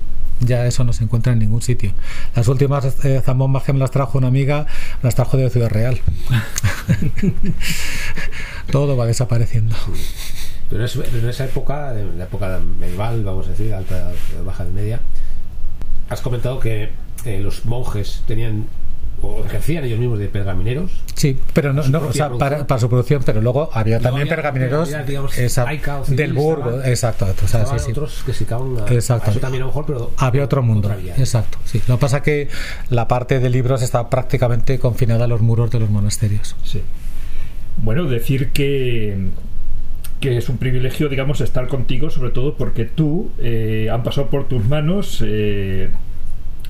[0.40, 1.92] Ya eso no se encuentra en ningún sitio.
[2.34, 4.66] Las últimas eh, zambombas que me las trajo una amiga,
[5.02, 6.00] las trajo de Ciudad Real.
[8.70, 9.74] todo va desapareciendo.
[10.68, 14.12] Pero en esa época, en la época medieval, vamos a decir, alta,
[14.44, 15.00] baja de media,
[16.08, 16.90] has comentado que
[17.24, 18.66] eh, los monjes tenían
[19.22, 20.90] o ejercían ellos mismos de pergamineros.
[21.14, 24.90] Sí, pero no, no o sea, para, para, su producción, pero luego había también pergamineros
[26.08, 27.26] del Burgo, exacto.
[27.42, 29.30] O sea, sí, otros que se exacto.
[29.30, 30.94] eso también a lo mejor, pero había otro mundo.
[31.16, 31.80] exacto, sí.
[31.88, 32.48] Lo que pasa que
[32.90, 36.54] la parte de libros está prácticamente confinada a los muros de los monasterios.
[36.62, 36.82] Sí.
[37.78, 39.30] Bueno, decir que
[40.20, 44.48] que es un privilegio, digamos, estar contigo, sobre todo porque tú eh, han pasado por
[44.48, 45.90] tus manos eh,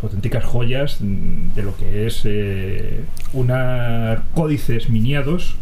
[0.03, 3.01] auténticas joyas de lo que es eh,
[3.33, 5.57] una códices miniados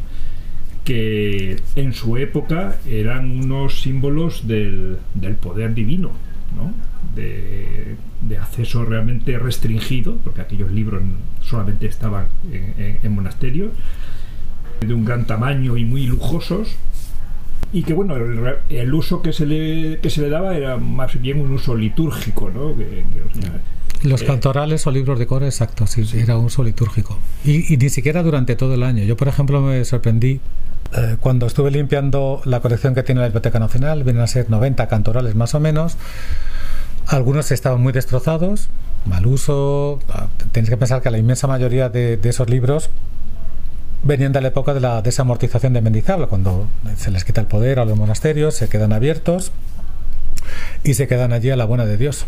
[0.84, 4.98] que en su época eran unos símbolos del,
[5.40, 6.10] poder divino,
[6.56, 6.72] ¿no?
[7.14, 7.96] de,
[8.38, 11.02] acceso realmente restringido, porque aquellos libros
[11.40, 13.70] solamente estaban en monasterios
[14.80, 16.76] de un gran tamaño y muy lujosos
[17.74, 18.14] y que bueno
[18.70, 22.48] el, uso que se le que se le daba era más bien un uso litúrgico
[22.48, 22.72] no
[24.04, 27.18] los eh, cantorales o libros de coro, exacto, sí, era un uso litúrgico.
[27.42, 29.02] Y, ni siquiera durante todo el año.
[29.02, 30.42] Yo, por ejemplo, me sorprendí
[30.92, 34.88] eh, cuando estuve limpiando la colección que tiene la Biblioteca Nacional, vienen a ser 90
[34.88, 35.96] cantorales más o menos.
[37.06, 38.68] Algunos estaban muy destrozados,
[39.06, 40.00] mal uso.
[40.10, 42.90] Ah, tenéis que pensar que la inmensa mayoría de esos libros
[44.04, 47.78] venían de la época de la desamortización de Mendizábal, cuando se les quita el poder
[47.80, 49.52] a los monasterios, se quedan abiertos
[50.82, 52.26] y se quedan allí a la buena de Dios.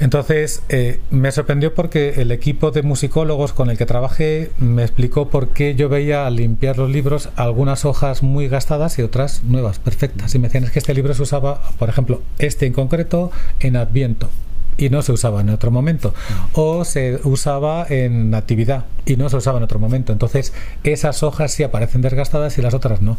[0.00, 5.28] Entonces eh, me sorprendió porque el equipo de musicólogos con el que trabajé me explicó
[5.28, 9.80] por qué yo veía al limpiar los libros algunas hojas muy gastadas y otras nuevas,
[9.80, 10.34] perfectas.
[10.34, 13.76] Y me decían es que este libro se usaba, por ejemplo, este en concreto, en
[13.76, 14.30] Adviento
[14.78, 16.14] y no se usaba en otro momento.
[16.54, 20.12] O se usaba en actividad y no se usaba en otro momento.
[20.12, 20.52] Entonces,
[20.84, 23.16] esas hojas sí aparecen desgastadas y las otras no.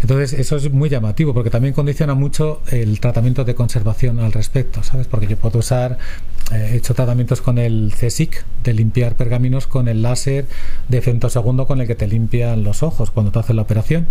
[0.00, 4.82] Entonces, eso es muy llamativo porque también condiciona mucho el tratamiento de conservación al respecto,
[4.82, 5.06] ¿sabes?
[5.06, 5.98] Porque yo puedo usar,
[6.52, 10.46] eh, he hecho tratamientos con el CSIC de limpiar pergaminos con el láser
[10.88, 14.08] de femtosegundo con el que te limpian los ojos cuando te hacen la operación.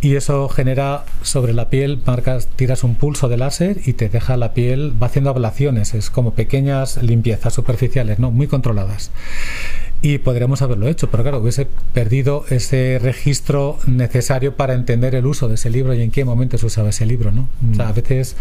[0.00, 4.36] Y eso genera sobre la piel, marcas, tiras un pulso de láser y te deja
[4.36, 8.30] la piel, va haciendo ablaciones, es como pequeñas limpiezas superficiales, ¿no?
[8.30, 9.10] Muy controladas
[10.04, 15.46] y podríamos haberlo hecho, pero claro, hubiese perdido ese registro necesario para entender el uso
[15.46, 17.48] de ese libro y en qué momento se usaba ese libro, ¿no?
[17.70, 18.34] O sea, a veces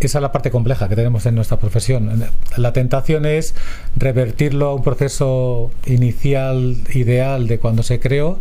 [0.00, 2.24] esa es la parte compleja que tenemos en nuestra profesión.
[2.56, 3.54] La tentación es
[3.94, 8.40] revertirlo a un proceso inicial ideal de cuando se creó,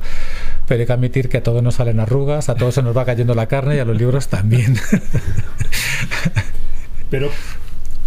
[0.68, 3.06] pero hay que admitir que a todos nos salen arrugas, a todos se nos va
[3.06, 4.76] cayendo la carne y a los libros también.
[7.12, 7.30] pero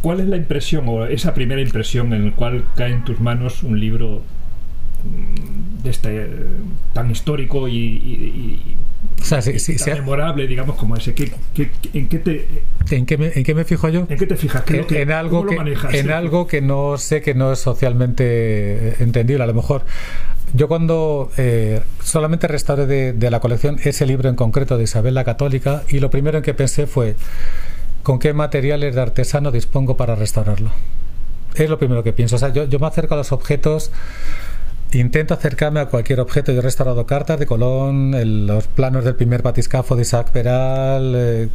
[0.03, 3.63] ¿cuál es la impresión o esa primera impresión en la cual cae en tus manos
[3.63, 4.23] un libro
[5.83, 6.29] de este
[6.93, 8.77] tan histórico y,
[9.29, 9.43] tan
[9.97, 11.15] memorable, digamos, como ese.
[11.93, 12.49] en, qué te,
[12.91, 14.07] ¿En, qué me, ¿En qué me fijo yo?
[14.09, 14.65] ¿En qué te fijas?
[14.69, 15.57] en, algo que,
[15.93, 19.85] en algo que no sé que no es socialmente entendible, a lo mejor.
[20.55, 25.15] Yo cuando eh, solamente restauré de, de la colección ese libro en concreto de Isabel
[25.15, 27.17] la Católica y lo primero en que pensé fue
[28.09, 30.71] con qué materiales de artesano dispongo para restaurarlo.
[31.55, 32.37] Es lo primero que pienso.
[32.37, 33.91] O sea, yo, yo me acerco a los objetos
[34.93, 36.51] Intento acercarme a cualquier objeto.
[36.51, 41.49] Yo he restaurado cartas de Colón, los planos del primer batiscafo de Isaac Peral, eh,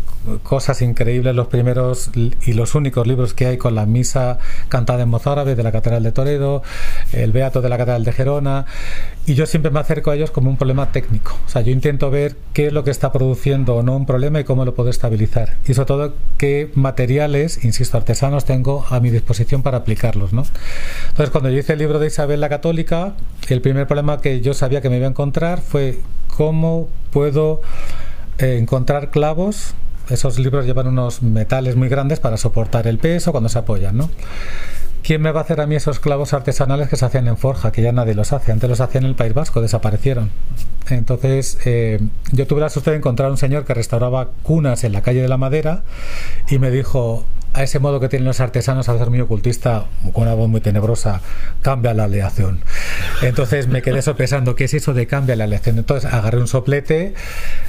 [0.43, 4.37] cosas increíbles, los primeros y los únicos libros que hay con la misa
[4.69, 6.61] cantada en mozárabe de la Catedral de Toledo,
[7.11, 8.65] el Beato de la Catedral de Gerona.
[9.25, 11.35] Y yo siempre me acerco a ellos como un problema técnico.
[11.47, 14.41] O sea, yo intento ver qué es lo que está produciendo o no un problema
[14.41, 15.57] y cómo lo puedo estabilizar.
[15.65, 20.33] Y sobre todo, qué materiales, insisto, artesanos tengo a mi disposición para aplicarlos.
[20.33, 20.43] ¿no?
[21.09, 23.13] Entonces, cuando yo hice el libro de Isabel la Católica,
[23.49, 25.99] el primer problema que yo sabía que me iba a encontrar fue
[26.35, 27.61] cómo puedo
[28.37, 29.75] eh, encontrar clavos.
[30.09, 34.09] Esos libros llevan unos metales muy grandes para soportar el peso cuando se apoyan, ¿no?
[35.03, 37.73] ¿Quién me va a hacer a mí esos clavos artesanales que se hacían en forja?
[37.73, 38.53] Que ya nadie los hace.
[38.53, 40.31] Antes los hacían en el País Vasco, desaparecieron.
[40.89, 41.99] Entonces, eh,
[42.31, 45.27] yo tuve la suerte de encontrar un señor que restauraba cunas en la calle de
[45.27, 45.83] la Madera
[46.49, 50.23] y me dijo, a ese modo que tienen los artesanos al ser muy ocultista, con
[50.23, 51.21] una voz muy tenebrosa,
[51.61, 52.61] cambia la aleación.
[53.21, 55.77] Entonces me quedé sopesando qué es eso de cambia la aleación.
[55.77, 57.13] Entonces agarré un soplete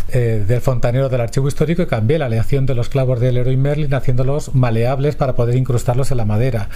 [0.08, 3.56] eh, del fontanero del archivo histórico y cambié la aleación de los clavos del Leroy
[3.56, 6.68] Merlin haciéndolos maleables para poder incrustarlos en la madera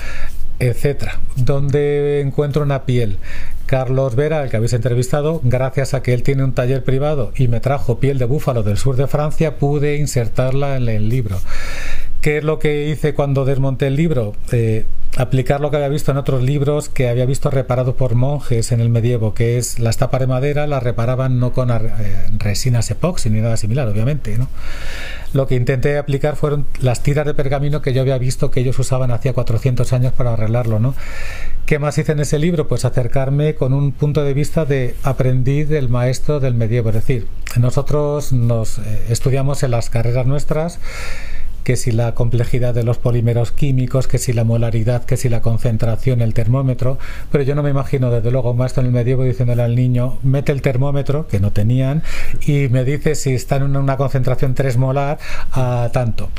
[0.59, 1.21] etcétera.
[1.37, 3.18] Donde encuentro una piel.
[3.66, 7.49] Carlos Vera, el que habéis entrevistado, gracias a que él tiene un taller privado y
[7.49, 11.38] me trajo piel de búfalo del sur de Francia, pude insertarla en el libro.
[12.20, 14.35] ¿Qué es lo que hice cuando desmonté el libro?
[14.50, 14.85] Eh,
[15.16, 18.81] aplicar lo que había visto en otros libros que había visto reparado por monjes en
[18.81, 23.31] el medievo, que es las tapas de madera las reparaban no con eh, resinas epoxi
[23.31, 24.37] ni nada similar, obviamente.
[24.37, 24.48] ¿no?
[25.33, 28.78] Lo que intenté aplicar fueron las tiras de pergamino que yo había visto que ellos
[28.78, 30.81] usaban hacía 400 años para arreglarlo.
[30.81, 30.94] ¿no?
[31.66, 32.66] ¿Qué más hice en ese libro?
[32.66, 36.88] Pues acercarme con un punto de vista de aprendiz del maestro del medievo.
[36.88, 37.28] Es decir,
[37.59, 40.81] nosotros nos eh, estudiamos en las carreras nuestras
[41.68, 45.42] que si la complejidad de los polímeros químicos, que si la molaridad, que si la
[45.42, 46.96] concentración, el termómetro,
[47.31, 50.18] pero yo no me imagino desde luego un maestro en el medievo diciéndole al niño,
[50.22, 52.02] mete el termómetro, que no tenían,
[52.46, 55.18] y me dice si está en una concentración 3 molar
[55.52, 56.31] a tanto.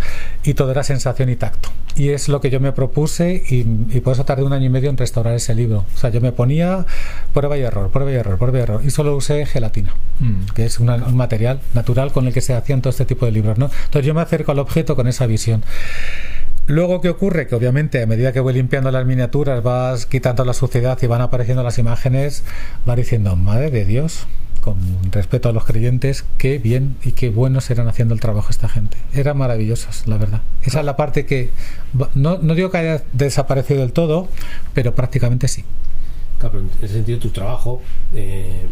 [0.44, 1.70] Y todo era sensación y tacto.
[2.00, 3.64] Y es lo que yo me propuse y,
[4.00, 5.84] por eso tardé un año y medio en restaurar ese libro.
[5.94, 6.86] O sea, yo me ponía
[7.34, 8.82] prueba y error, prueba y error, prueba y error.
[8.86, 10.54] Y solo usé gelatina, mm.
[10.56, 13.58] que es un material natural con el que se hacían todo este tipo de libros.
[13.58, 13.66] ¿no?
[13.66, 15.62] Entonces yo me acerco al objeto con esa visión.
[16.70, 17.48] Luego, ¿qué ocurre?
[17.48, 21.20] Que obviamente a medida que voy limpiando las miniaturas, vas quitando la suciedad y van
[21.20, 22.44] apareciendo las imágenes,
[22.86, 24.28] vas diciendo, madre de Dios,
[24.62, 24.78] con
[25.12, 28.98] respeto a los creyentes, qué bien y qué buenos eran haciendo el trabajo esta gente.
[29.16, 30.42] Eran maravillosos, la verdad.
[30.62, 31.50] Esa es la parte que,
[32.14, 34.28] no, digo que haya desaparecido del todo,
[34.76, 35.64] pero prácticamente sí.
[36.38, 37.82] Claro, en ese sentido tu trabajo...
[38.14, 38.68] Eh,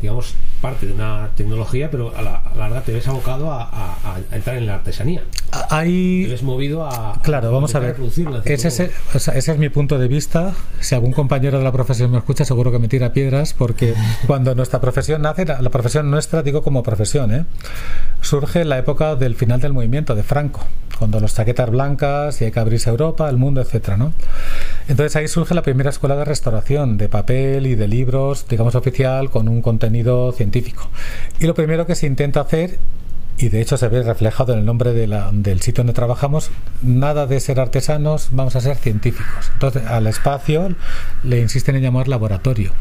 [0.00, 3.96] digamos, parte de una tecnología, pero a la, larga te ves abocado a,
[4.32, 5.22] entrar en la artesanía.
[5.70, 6.24] Hay...
[6.24, 7.20] Te ves movido a.
[7.22, 7.96] Claro, vamos a ver.
[8.44, 10.54] Ese es, ese es mi punto de vista.
[10.80, 13.94] Si algún compañero de la profesión me escucha, seguro que me tira piedras, porque
[14.26, 17.44] cuando nuestra profesión nace, la, profesión nuestra, digo como profesión, ¿eh?
[18.20, 20.64] surge en la época del final del movimiento de Franco,
[20.98, 24.12] cuando los chaquetas blancas y hay que abrirse Europa, el mundo, etcétera, ¿no?
[24.88, 29.30] Entonces ahí surge la primera escuela de restauración de papel y de libros, digamos oficial,
[29.30, 30.88] con un contenido científico.
[31.38, 32.78] Y lo primero que se intenta hacer
[33.38, 36.50] y de hecho se ve reflejado en el nombre de la, del sitio donde trabajamos,
[36.82, 39.50] nada de ser artesanos, vamos a ser científicos.
[39.54, 40.74] Entonces al espacio
[41.22, 42.72] le insisten en llamar laboratorio,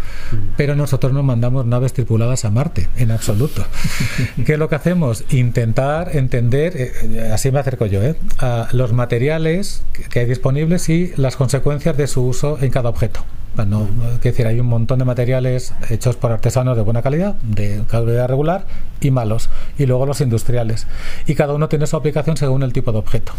[0.57, 3.63] pero nosotros no mandamos naves tripuladas a Marte, en absoluto.
[4.45, 5.23] ¿Qué es lo que hacemos?
[5.29, 8.15] Intentar entender, eh, eh, así me acerco yo, ¿eh?
[8.39, 13.23] a los materiales que hay disponibles y las consecuencias de su uso en cada objeto.
[13.57, 17.81] Bueno, es decir, hay un montón de materiales hechos por artesanos de buena calidad, de
[17.87, 18.65] calidad regular
[19.01, 19.49] y malos,
[19.79, 20.85] y luego los industriales.
[21.25, 23.31] Y cada uno tiene su aplicación según el tipo de objeto.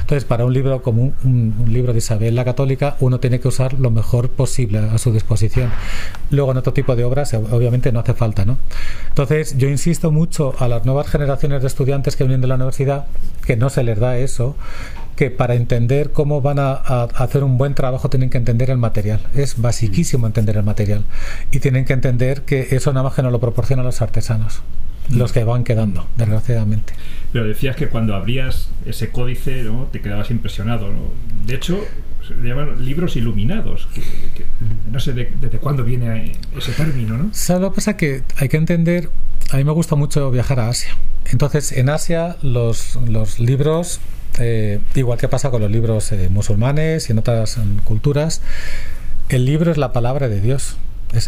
[0.00, 3.72] Entonces, para un libro como un, libro de Isabel la Católica, uno tiene que usar
[3.80, 5.70] lo mejor posible a su disposición.
[6.28, 8.58] Luego, en otro tipo de obras, obviamente no hace falta, ¿no?
[9.08, 13.06] Entonces, yo insisto mucho a las nuevas generaciones de estudiantes que vienen de la universidad
[13.46, 14.54] que no se les da eso
[15.22, 19.20] que para entender cómo van a, hacer un buen trabajo tienen que entender el material.
[19.36, 21.04] Es basiquísimo entender el material.
[21.52, 24.62] Y tienen que entender que eso nada más que no lo proporcionan los artesanos,
[25.10, 26.94] los que van quedando, desgraciadamente.
[27.32, 29.84] Pero decías que cuando abrías ese códice ¿no?
[29.92, 30.88] te quedabas impresionado.
[31.46, 31.78] De hecho,
[32.26, 33.86] se llaman libros iluminados.
[34.90, 37.30] no sé desde cuándo viene ese término, ¿no?
[37.32, 37.96] ¿Sabes lo que pasa?
[37.96, 39.08] Que hay que entender...
[39.52, 40.96] A mí me gusta mucho viajar a Asia.
[41.30, 44.00] Entonces, en Asia los, los libros
[44.38, 48.40] eh, igual que pasa con los libros eh, musulmanes y en otras mm, culturas,
[49.28, 50.76] el libro es la palabra de Dios.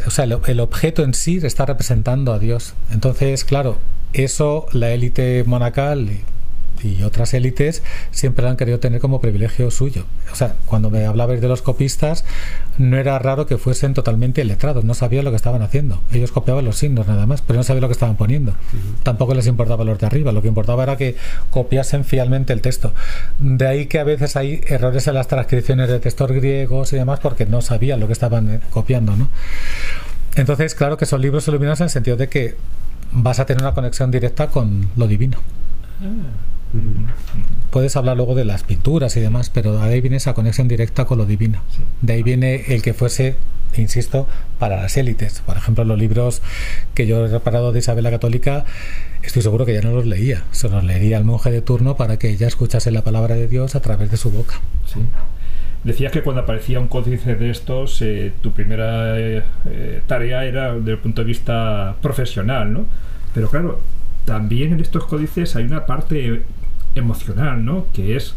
[0.07, 2.75] o sea, el, objeto en sí está representando a Dios.
[2.91, 3.79] Entonces, claro,
[4.13, 6.11] eso la élite monacal
[6.85, 10.05] y otras élites siempre han querido tener como privilegio suyo.
[10.33, 12.25] O sea, cuando me hablabais de los copistas,
[12.79, 16.01] no era raro que fuesen totalmente letrados, no sabían lo que estaban haciendo.
[16.13, 18.55] Ellos copiaban los signos nada más, pero no sabían lo que estaban poniendo.
[19.03, 21.17] Tampoco les importaba los de arriba, lo que importaba era que
[21.51, 22.93] copiasen fielmente el texto.
[23.39, 27.21] De ahí que a veces hay errores en las transcripciones de textos griegos y demás
[27.21, 29.29] porque no sabían lo que estaban eh, copiando, ¿no?
[30.37, 32.57] Entonces, claro que son libros iluminados en el sentido de que
[33.13, 35.39] vas a tener una conexión directa con lo divino.
[36.01, 36.55] Ah.
[37.71, 41.05] Puedes hablar luego de las pinturas y demás, pero de ahí viene esa conexión directa
[41.05, 41.61] con lo divino.
[42.03, 43.37] De ahí viene el que fuese,
[43.77, 45.43] insisto, para las élites.
[45.45, 46.41] Por ejemplo, los libros
[46.95, 48.65] que yo he reparado de Isabel la Católica,
[49.23, 50.45] estoy seguro que ya no los leía.
[50.53, 53.75] Se los leería al monje de turno para que ella escuchase la palabra de Dios
[53.75, 54.61] a través de su boca.
[55.85, 60.75] Decías que cuando aparecía un códice de estos, eh, tu primera eh, eh, tarea era
[60.75, 62.87] desde el punto de vista profesional, ¿no?
[63.35, 63.81] Pero claro,
[64.25, 66.43] también en estos códices hay una parte
[66.95, 67.87] emocional, ¿no?
[67.93, 68.35] Que es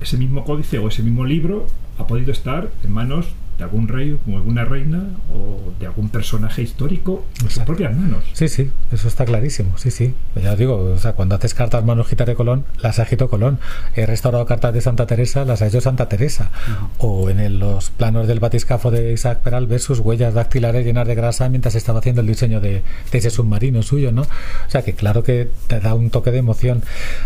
[0.00, 1.66] ese mismo códice o ese mismo libro
[1.98, 3.26] ha podido estar en manos
[3.62, 8.24] de algún rey o alguna reina o de algún personaje histórico en sus propias manos.
[8.32, 10.14] Sí, sí, eso está clarísimo, sí, sí.
[10.42, 13.60] Ya digo, o sea, cuando haces cartas manuscritas de Colón, las ha escrito Colón.
[13.94, 16.50] He restaurado cartas de Santa Teresa, las ha hecho Santa Teresa.
[16.98, 21.14] O en los planos del batiscafo de Isaac Peral ves sus huellas dactilares llenas de
[21.14, 22.82] grasa mientras estaba haciendo el diseño de,
[23.12, 24.22] de ese submarino suyo, ¿no?
[24.22, 26.82] O sea, que claro que te da un toque de emoción.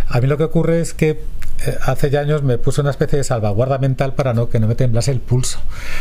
[0.09, 1.19] A mí lo que ocurre es que
[1.83, 4.75] hace ya años me puse una especie de salvaguarda mental para no que no me
[4.75, 5.59] temblase el pulso.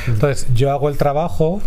[0.08, 1.62] Entonces, yo hago el trabajo,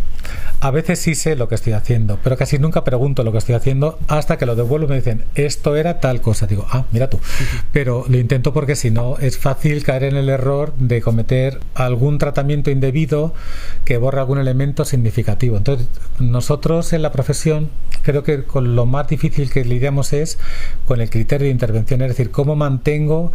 [0.61, 3.55] a veces sí sé lo que estoy haciendo, pero casi nunca pregunto lo que estoy
[3.55, 6.47] haciendo hasta que lo devuelvo y me dicen, esto era tal cosa.
[6.47, 7.21] Digo, ah, mira tú.
[7.73, 12.19] Pero lo intento porque si no, es fácil caer en el error de cometer algún
[12.19, 13.35] tratamiento indebido
[13.85, 15.57] que borre algún elemento significativo.
[15.57, 15.87] Entonces,
[16.19, 17.71] nosotros en la profesión,
[18.03, 20.39] creo que con lo más difícil que lidiamos es
[20.87, 23.33] con el criterio de intervención, es decir, cómo mantengo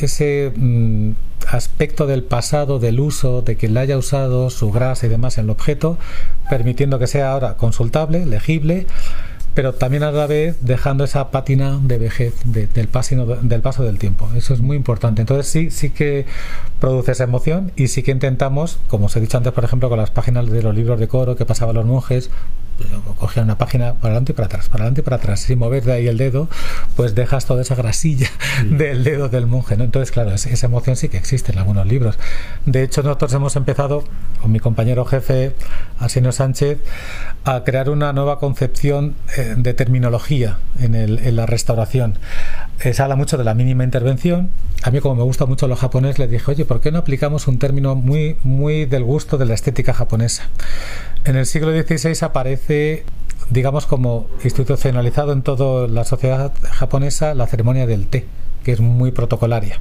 [0.00, 1.12] ese mm,
[1.48, 5.44] aspecto del pasado, del uso, de quien la haya usado, su grasa y demás en
[5.44, 5.98] el objeto,
[6.48, 8.86] permitiendo que sea ahora consultable, legible,
[9.60, 13.98] pero también a la vez dejando esa pátina de vejez del, paso, del paso del
[13.98, 14.26] tiempo.
[14.34, 15.20] Eso es muy importante.
[15.20, 16.24] Entonces sí, sí que
[16.80, 19.98] produce esa emoción y sí que intentamos, como os he dicho antes, por ejemplo, con
[19.98, 22.30] las páginas de los libros de coro que pasaban los monjes,
[23.18, 25.40] cogían una página para adelante y para atrás, para adelante y para atrás.
[25.40, 26.48] Si mover de ahí el dedo,
[26.96, 28.28] pues dejas toda esa grasilla
[28.64, 29.76] del dedo del monje.
[29.76, 29.84] ¿no?
[29.84, 32.18] Entonces, claro, esa emoción sí que existe en algunos libros.
[32.66, 34.04] De hecho, nosotros hemos empezado,
[34.40, 35.54] con mi compañero jefe,
[35.98, 36.78] Arsenio Sánchez,
[37.44, 42.18] a crear una nueva concepción eh, de terminología en, la restauración.
[42.80, 44.50] Eh, se habla mucho de la mínima intervención.
[44.82, 47.48] A mí, como me gusta mucho lo japonés, le dije, oye, ¿por qué no aplicamos
[47.48, 50.44] un término muy, muy del gusto de la estética japonesa?
[51.24, 53.04] En el siglo XVI aparece,
[53.50, 58.26] digamos, como institucionalizado en toda la sociedad japonesa la ceremonia del té,
[58.64, 59.78] que es muy protocolaria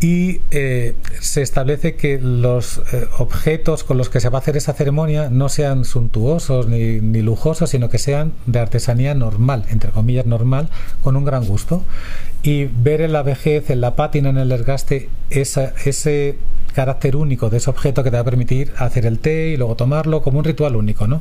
[0.00, 4.56] y eh, se establece que los eh, objetos con los que se va a hacer
[4.56, 9.90] esa ceremonia no sean suntuosos ni, ni, lujosos, sino que sean de artesanía normal, entre
[9.90, 10.70] comillas normal,
[11.02, 11.84] con un gran gusto.
[12.42, 16.38] Y ver en la vejez, en la pátina, en el desgaste, esa, ese
[16.72, 19.76] carácter único de ese objeto que te va a permitir hacer el té y luego
[19.76, 21.20] tomarlo como un ritual único, ¿no?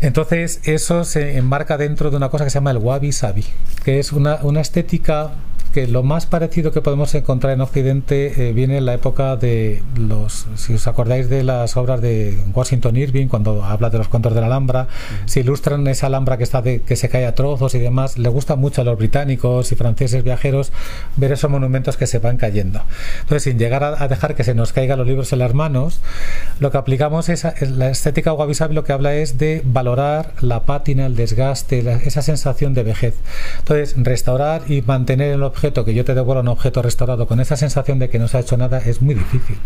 [0.00, 3.44] Entonces eso se enmarca dentro de una cosa que se llama el wabi sabi,
[3.84, 5.32] que es una, una estética
[5.72, 9.82] que lo más parecido que podemos encontrar en Occidente eh, viene en la época de
[9.96, 14.34] los, si os acordáis de las obras de Washington Irving, cuando habla de los cuentos
[14.34, 14.88] de la Alhambra,
[15.26, 18.18] se ilustran esa Alhambra que está de, que se cae a trozos y demás.
[18.18, 20.72] Le gusta mucho a los británicos y franceses viajeros
[21.16, 22.82] ver esos monumentos que se van cayendo.
[23.20, 26.00] Entonces, sin llegar a, dejar que se nos caigan los libros en las manos,
[26.58, 31.06] lo que aplicamos es, la estética guavisable lo que habla es de valorar la pátina,
[31.06, 33.14] el desgaste, esa sensación de vejez.
[33.60, 37.56] Entonces, restaurar y mantener el objeto que yo te devuelva un objeto restaurado con esa
[37.56, 39.58] sensación de que no se ha hecho nada es muy difícil.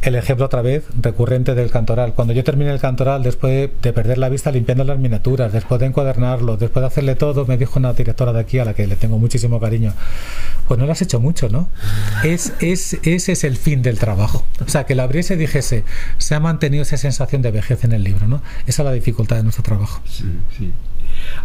[0.00, 2.14] El ejemplo otra vez recurrente del cantoral.
[2.14, 5.86] Cuando yo terminé el cantoral, después de perder la vista limpiando las miniaturas, después de
[5.86, 8.94] encuadernarlo, después de hacerle todo, me dijo una directora de aquí a la que le
[8.94, 9.92] tengo muchísimo cariño,
[10.68, 11.68] pues no lo has hecho mucho, ¿no?
[12.22, 14.44] Es, es, ese es el fin del trabajo.
[14.64, 15.84] O sea, que lo abriese y dijese,
[16.18, 18.40] se ha mantenido esa sensación de vejez en el libro, ¿no?
[18.66, 20.00] Esa es la dificultad de nuestro trabajo.
[20.06, 20.24] Sí,
[20.56, 20.72] sí.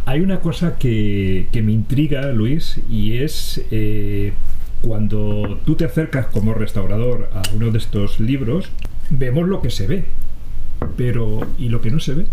[0.05, 4.33] Hay una cosa que, me intriga, Luis, y es eh,
[4.81, 8.69] cuando tú te acercas como restaurador a uno de estos libros,
[9.09, 10.05] vemos lo que se ve,
[10.97, 12.25] pero ¿y lo que no se ve?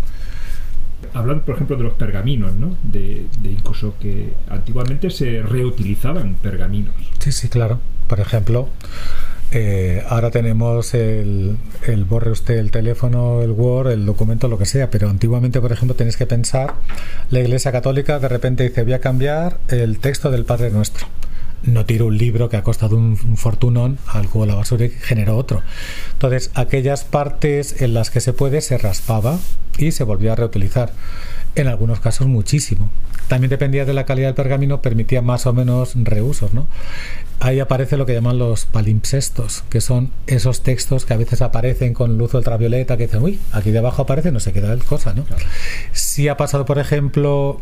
[1.13, 2.77] Hablando, por ejemplo, de los pergaminos, ¿no?
[2.83, 6.93] De, incluso que antiguamente se reutilizaban pergaminos.
[7.19, 7.79] Sí, sí, claro.
[8.07, 8.69] Por ejemplo,
[9.51, 14.65] eh, ahora tenemos el, el, borre usted el teléfono, el Word, el documento, lo que
[14.65, 16.75] sea, pero antiguamente, por ejemplo, tenéis que pensar,
[17.29, 21.07] la Iglesia Católica de repente dice, voy a cambiar el texto del Padre Nuestro.
[21.63, 24.89] No tiro un libro que ha costado un, fortunón al cubo de la basura y
[24.89, 25.61] generó otro.
[26.13, 29.37] Entonces, aquellas partes en las que se puede se raspaba
[29.77, 30.91] y se volvió a reutilizar.
[31.53, 32.89] En algunos casos muchísimo.
[33.27, 36.67] También dependía de la calidad del pergamino, permitía más o menos reusos, ¿no?
[37.41, 41.93] Ahí aparece lo que llaman los palimpsestos, que son esos textos que a veces aparecen
[41.93, 45.25] con luz ultravioleta, que dicen, uy, aquí debajo aparece, no sé qué tal cosa, ¿no?
[45.91, 47.59] Si ha pasado, por ejemplo,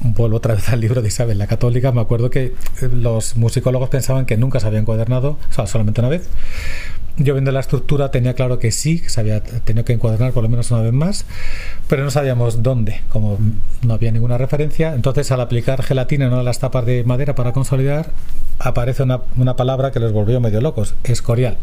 [0.00, 2.54] vuelvo otra vez al libro de Isabel la Católica, me acuerdo que
[2.92, 6.28] los musicólogos pensaban que nunca se había encuadernado, o sea, solamente una vez,
[7.18, 10.42] yo viendo la estructura tenía claro que sí, que se había tenido que encuadernar por
[10.42, 11.24] lo menos una vez más,
[11.88, 13.38] pero no sabíamos dónde, como
[13.82, 14.94] no había ninguna referencia.
[14.94, 18.10] Entonces, al aplicar gelatina en una de las tapas de madera para consolidar,
[18.58, 21.56] aparece una, una palabra que los volvió medio locos: escorial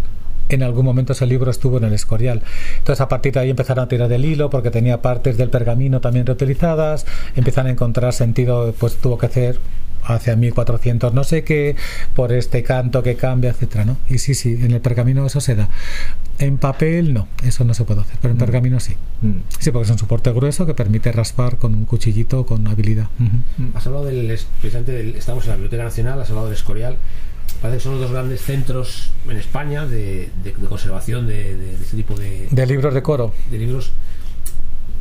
[0.49, 2.41] en algún momento ese libro estuvo en el Escorial.
[2.77, 6.01] Entonces a partir de ahí empezaron a tirar del hilo porque tenía partes del pergamino
[6.01, 9.59] también reutilizadas, empiezan a encontrar sentido, pues tuvo que hacer
[10.05, 11.75] hacia 1400 no sé qué,
[12.15, 13.97] por este canto que cambia, etcétera, ¿no?
[14.09, 15.69] Y sí, sí, en el pergamino eso se da.
[16.39, 18.39] En papel no, eso no se puede hacer, pero en mm.
[18.39, 18.95] pergamino sí.
[19.21, 19.37] Mm.
[19.59, 23.07] Sí, porque es un soporte grueso que permite raspar con un cuchillito con habilidad.
[23.19, 23.75] Mm.
[23.75, 24.27] Has hablado del,
[24.59, 26.97] precisamente del, estamos en la Biblioteca Nacional, has hablado del Escorial.
[27.61, 30.29] Parece que son los dos grandes centros en España de,
[30.67, 32.47] conservación de, de, este tipo de...
[32.51, 33.33] De libros de coro.
[33.49, 33.93] De libros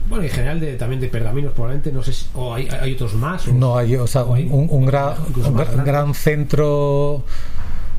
[0.09, 3.15] bueno, en general de, también de pergaminos, probablemente, no sé si, o hay, hay otros
[3.15, 3.47] más.
[3.49, 7.25] no, hay, o sea, un, un, gran, un gran centro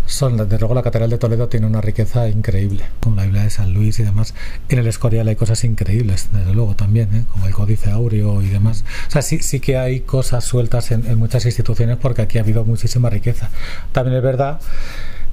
[0.06, 3.50] son desde luego la catedral de Toledo tiene una riqueza increíble con la Biblia de
[3.50, 4.36] San Luis y demás
[4.68, 7.24] en el Escorial hay cosas increíbles desde luego también ¿eh?
[7.32, 11.06] como el Códice Aureo y demás o sea sí, sí que hay cosas sueltas en,
[11.06, 13.50] en muchas instituciones porque aquí ha habido muchísima riqueza
[13.94, 14.60] también es verdad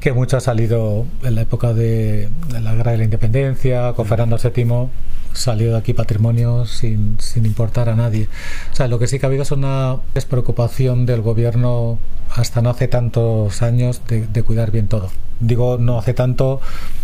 [0.01, 4.39] que mucho ha salido en la época de, la guerra de la independencia, con Fernando
[4.43, 4.89] VII
[5.33, 8.29] salió de aquí patrimonio sin, sin importar a nadie.
[8.73, 11.99] O sea, lo que sí que ha habido es una despreocupación del gobierno
[12.31, 15.11] hasta no hace tantos años de, de cuidar bien todo.
[15.41, 16.61] Digo, no hace tanto,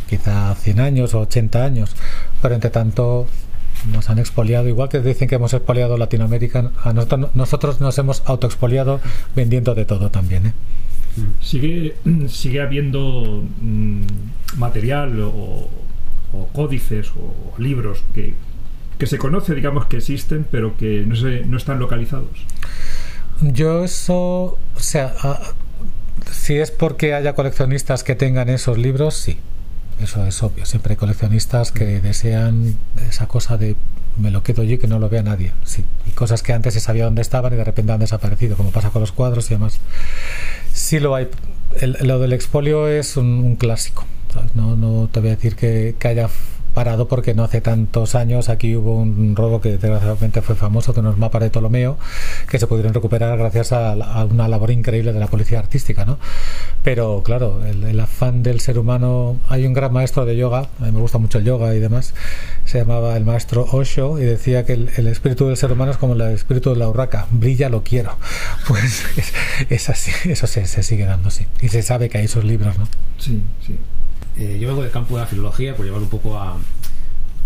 [0.08, 1.96] quizá 100 años o 80 años,
[2.42, 3.26] pero entre tanto
[3.92, 8.22] nos han expoliado, igual que dicen que hemos expoliado Latinoamérica, a nosotros, nosotros nos hemos
[8.26, 9.00] autoexpoliado
[9.34, 10.46] vendiendo de todo también.
[10.46, 10.52] ¿eh?
[11.40, 11.96] Sigue,
[12.28, 14.02] sigue habiendo mm,
[14.58, 15.68] material o,
[16.52, 18.34] códices o libros que,
[18.98, 22.46] que se conoce, digamos, que existen, pero que no, se, no están localizados.
[23.42, 25.14] Yo eso, o sea,
[26.30, 29.38] si es porque haya coleccionistas que tengan esos libros, sí.
[30.00, 30.66] Eso es obvio.
[30.66, 32.76] Siempre hay coleccionistas que desean
[33.08, 33.76] esa cosa de
[34.18, 35.52] me lo quedo yo y que no lo vea nadie.
[35.64, 35.84] Sí.
[36.06, 38.90] Y cosas que antes se sabía dónde estaban y de repente han desaparecido, como pasa
[38.90, 39.78] con los cuadros y demás.
[40.72, 41.28] Sí lo hay.
[41.80, 44.06] lo del expolio es un, clásico.
[44.54, 46.28] No, no te voy a decir que, que haya
[46.76, 51.00] parado porque no hace tantos años aquí hubo un robo que desgraciadamente fue famoso de
[51.00, 51.96] unos mapas de Ptolomeo
[52.50, 53.94] que se pudieron recuperar gracias a,
[54.26, 56.18] una labor increíble de la policía artística, ¿no?
[56.82, 60.92] Pero claro, el, afán del ser humano, hay un gran maestro de yoga, a mí
[60.92, 62.12] me gusta mucho el yoga y demás,
[62.66, 66.12] se llamaba el maestro Osho y decía que el, espíritu del ser humano es como
[66.12, 68.16] el espíritu de la urraca, brilla lo quiero.
[68.68, 69.02] Pues
[69.70, 71.46] es, así, eso se, se, sigue dando, sí.
[71.62, 72.86] Y se sabe que hay esos libros, ¿no?
[73.18, 73.78] Sí, sí.
[74.38, 76.56] Eh, yo vengo del campo de la filología, por llevar un poco a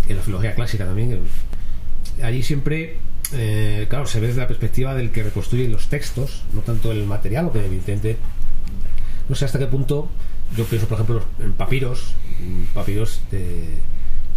[0.07, 1.19] en la filología clásica también.
[2.21, 2.97] Allí siempre,
[3.33, 7.05] eh, claro, se ve desde la perspectiva del que reconstruye los textos, no tanto el
[7.05, 8.17] material, o que evidentemente
[9.29, 10.09] no sé hasta qué punto
[10.57, 12.13] yo pienso, por ejemplo, en papiros,
[12.73, 13.79] papiros de,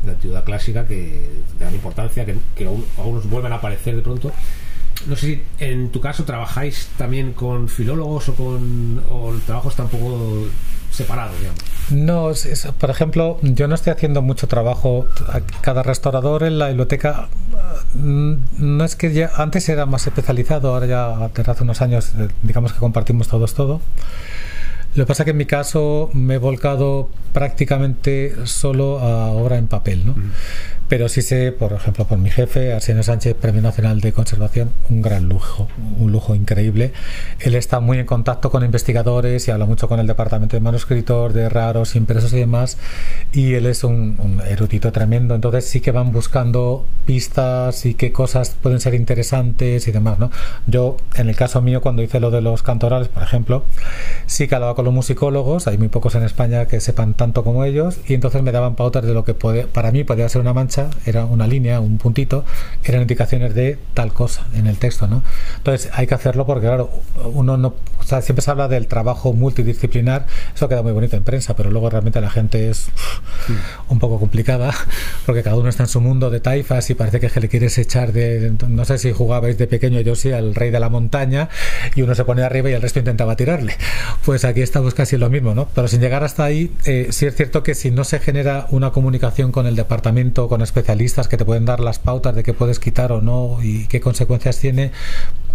[0.07, 4.03] la antigüedad clásica que de gran importancia, que, que aún, aún vuelven a aparecer de
[4.03, 4.33] pronto
[5.07, 9.69] no sé si en tu caso trabajáis también con filólogos o con o el trabajo
[9.69, 10.47] está un poco
[10.91, 11.61] separado, digamos.
[11.91, 12.33] No,
[12.79, 15.07] por ejemplo, yo no estoy haciendo mucho trabajo.
[15.61, 17.29] Cada restaurador en la biblioteca
[17.95, 22.13] mm, no es que ya antes era más especializado, ahora ya desde hace unos años
[22.19, 23.81] eh, digamos que compartimos todos todo.
[24.95, 29.59] Lo que pasa es que en mi caso me he volcado prácticamente solo a obra
[29.59, 30.15] en papel, ¿no?
[30.95, 35.03] Pero sí sé, por ejemplo, por mi jefe, Arsenio Sánchez, Premio Nacional de Conservación, un
[35.03, 35.67] gran lujo,
[35.99, 36.93] un lujo increíble.
[37.41, 41.35] Él está muy en contacto con investigadores y habla mucho con el departamento de manuscritos,
[41.35, 42.79] de raros, impresos y demás,
[43.33, 48.57] y él es un, erudito tremendo, entonces sí que van buscando pistas y qué cosas
[48.63, 50.31] pueden ser interesantes y demás, ¿no?
[50.69, 53.65] Yo, en el caso mío, cuando hice lo de los cantorales, por ejemplo,
[54.27, 57.65] sí que hablaba con los musicólogos, hay muy pocos en España que sepan tanto como
[57.65, 60.53] ellos, y entonces me daban pautas de lo que puede, para mí podía ser una
[60.53, 62.45] mancha era una línea, un puntito,
[62.85, 65.23] eran indicaciones de tal cosa en el texto, ¿no?
[65.57, 66.91] Entonces hay que hacerlo porque, claro,
[67.33, 71.23] uno no, o sea, siempre se habla del trabajo multidisciplinar, eso queda muy bonito en
[71.23, 72.87] prensa, pero luego realmente la gente es
[73.89, 74.73] un poco complicada
[75.27, 78.13] porque cada uno está en su mundo de taifas y parece que le quieres echar
[78.13, 81.49] de, no sé si jugabais de pequeño yo sí al rey de la montaña
[81.95, 83.75] y uno se pone arriba y el resto intentaba tirarle.
[84.25, 85.69] Pues aquí estamos casi lo mismo, ¿no?
[85.75, 88.91] Pero sin llegar hasta ahí, eh, sí es cierto que si no se genera una
[88.91, 92.79] comunicación con el departamento, con especialistas que te pueden dar las pautas de qué puedes
[92.79, 94.93] quitar o no y qué consecuencias tiene,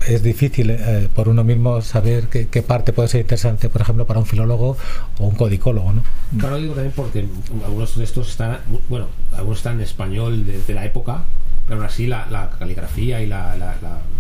[0.07, 4.20] es difícil eh, por uno mismo saber qué, parte puede ser interesante, por ejemplo, para
[4.20, 4.78] un filólogo
[5.20, 5.93] o un codicólogo.
[5.93, 6.03] ¿no?
[6.38, 7.26] Claro, digo también porque
[7.66, 11.24] algunos de estos están, bueno, algunos están en español de, la época,
[11.66, 13.76] pero aún así la, caligrafía y la, la,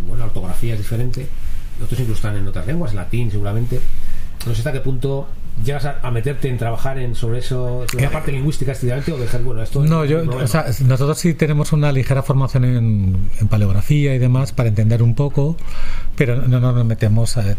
[0.07, 1.27] bueno, la ortografía es diferente.
[1.81, 3.79] Otros incluso están en otras lenguas, en latín seguramente.
[4.45, 5.27] No sé hasta qué punto
[5.63, 9.43] llegas a, meterte en trabajar en sobre eso, sobre la parte lingüística estudiante o dejar,
[9.43, 14.15] bueno, esto No, yo, o sea, nosotros sí tenemos una ligera formación en, en, paleografía
[14.15, 15.57] y demás para entender un poco,
[16.15, 17.37] pero no, nos metemos.
[17.37, 17.55] A,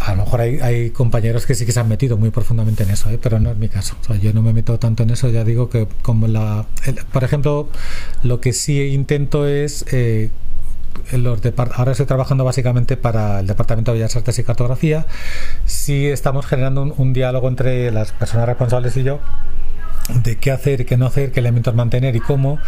[0.00, 2.90] a lo mejor hay, hay, compañeros que sí que se han metido muy profundamente en
[2.90, 3.18] eso, ¿eh?
[3.20, 3.96] pero no es mi caso.
[4.02, 6.66] O sea, yo no me meto tanto en eso, ya digo que como la.
[7.12, 7.68] por ejemplo,
[8.22, 9.84] lo que sí intento es.
[9.92, 10.30] Eh,
[11.12, 11.40] los
[11.74, 15.06] ahora estoy trabajando básicamente para el Departamento de Bellas Artes y Cartografía.
[15.66, 19.20] Sí estamos generando un diálogo entre las personas responsables y yo
[20.08, 22.58] de qué hacer qué no hacer, qué elementos mantener y cómo.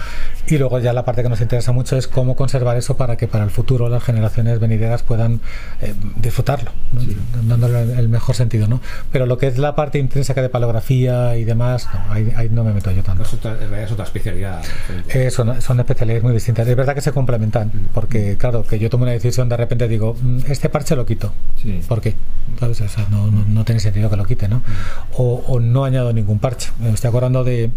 [0.47, 3.27] Y luego ya la parte que nos interesa mucho es cómo conservar eso para que
[3.27, 5.41] para el futuro las generaciones venideras puedan
[5.81, 6.71] eh, disfrutarlo,
[7.43, 8.69] dándole el mejor sentido.
[8.69, 8.81] ¿no?
[9.11, 12.91] Pero lo que es la parte intrínseca de paleografía y demás, ahí, no me meto
[12.93, 13.25] yo tanto.
[13.25, 14.63] Es otra, es otra especialidad.
[15.09, 16.67] Eh, son, son, especialidades muy distintas.
[16.67, 20.17] Es verdad que se complementan, porque claro, que yo tomo una decisión, de repente digo,
[20.21, 21.33] mm, este parche lo quito.
[21.89, 22.15] ¿Por qué?
[23.11, 24.63] no, no, tiene sentido que lo quite, ¿no?
[25.15, 26.71] O, o no añado ningún parche.
[26.85, 27.71] Estoy de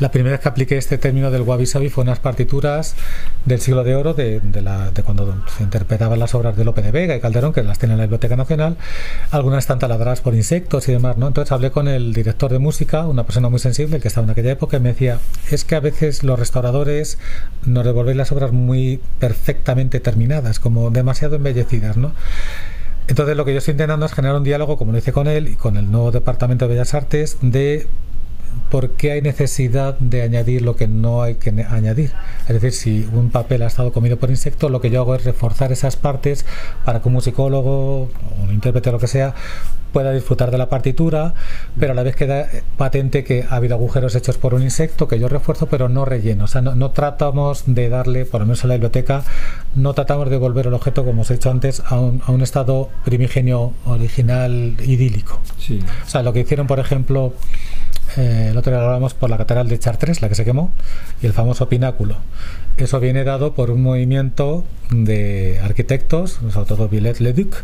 [0.00, 2.96] la primera vez que apliqué este término del wabi sabi fue en las partituras
[3.44, 6.90] del siglo de oro de, la, de, cuando se interpretaban las obras de Lope de
[6.90, 8.76] Vega y Calderón que las tiene en la Biblioteca Nacional
[9.30, 11.28] algunas están taladradas por insectos y demás ¿no?
[11.28, 14.52] entonces hablé con el director de música una persona muy sensible que estaba en aquella
[14.52, 17.18] época y me decía es que a veces los restauradores
[17.64, 22.12] nos devolvéis las obras muy perfectamente terminadas como demasiado embellecidas ¿no?
[23.06, 25.48] entonces lo que yo estoy intentando es generar un diálogo como lo hice con él
[25.48, 27.86] y con el nuevo departamento de Bellas Artes de
[28.70, 32.12] por qué hay necesidad de añadir lo que no hay que añadir.
[32.48, 35.24] Es decir, si un papel ha estado comido por insectos, lo que yo hago es
[35.24, 36.44] reforzar esas partes
[36.84, 38.10] para que un musicólogo
[38.42, 39.34] un intérprete o lo que sea
[39.94, 41.34] pueda disfrutar de la partitura,
[41.78, 45.20] pero a la vez queda patente que ha habido agujeros hechos por un insecto que
[45.20, 46.44] yo refuerzo, pero no relleno.
[46.44, 49.22] O sea, no, tratamos de darle, por lo menos en la biblioteca,
[49.76, 52.42] no tratamos de volver el objeto, como os he dicho antes, a un, a un
[52.42, 55.40] estado primigenio original idílico.
[55.58, 55.78] Sí.
[56.04, 57.32] O sea, lo que hicieron, por ejemplo,
[58.16, 60.72] eh, el otro día hablábamos por la catedral de Chartres, la que se quemó,
[61.22, 62.16] y el famoso pináculo.
[62.76, 67.56] Eso viene dado por un movimiento de arquitectos, sobre todo Villet-le-Duc,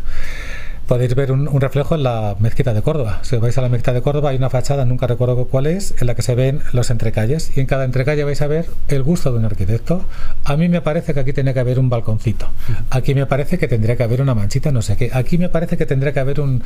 [0.91, 3.19] podéis ver un, reflejo en la mezquita de Córdoba.
[3.21, 6.05] Si vais a la mezquita de Córdoba hay una fachada, nunca recuerdo cuál es, en
[6.05, 9.31] la que se ven los entrecalles y en cada entrecalle vais a ver el gusto
[9.31, 10.03] de un arquitecto.
[10.43, 12.49] A mí me parece que aquí tiene que haber un balconcito.
[12.89, 15.11] Aquí me parece que tendría que haber una manchita, no sé qué.
[15.13, 16.61] Aquí me parece que tendría que haber un,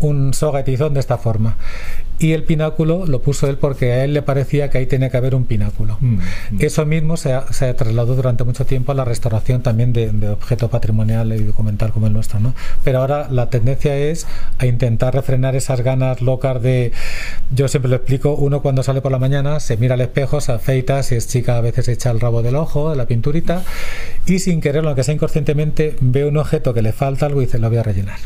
[0.00, 1.56] un sogatizón de esta forma.
[2.18, 5.16] Y el pináculo lo puso él porque a él le parecía que ahí tenía que
[5.16, 5.96] haber un pináculo.
[6.00, 6.20] Mm, mm.
[6.58, 10.28] Eso mismo se, ha, se trasladó durante mucho tiempo a la restauración también de, de
[10.28, 12.38] objeto patrimonial y documental como el nuestro.
[12.38, 12.52] ¿no?
[12.84, 14.26] Pero ahora la tendencia es
[14.58, 16.92] a intentar refrenar esas ganas locas de,
[17.54, 20.52] yo siempre lo explico, uno cuando sale por la mañana se mira al espejo, se
[20.52, 23.62] afeita, si es chica a veces echa el rabo del ojo, de la pinturita,
[24.26, 27.58] y sin quererlo, aunque sea inconscientemente, ve un objeto que le falta algo y dice,
[27.58, 28.18] lo voy a rellenar.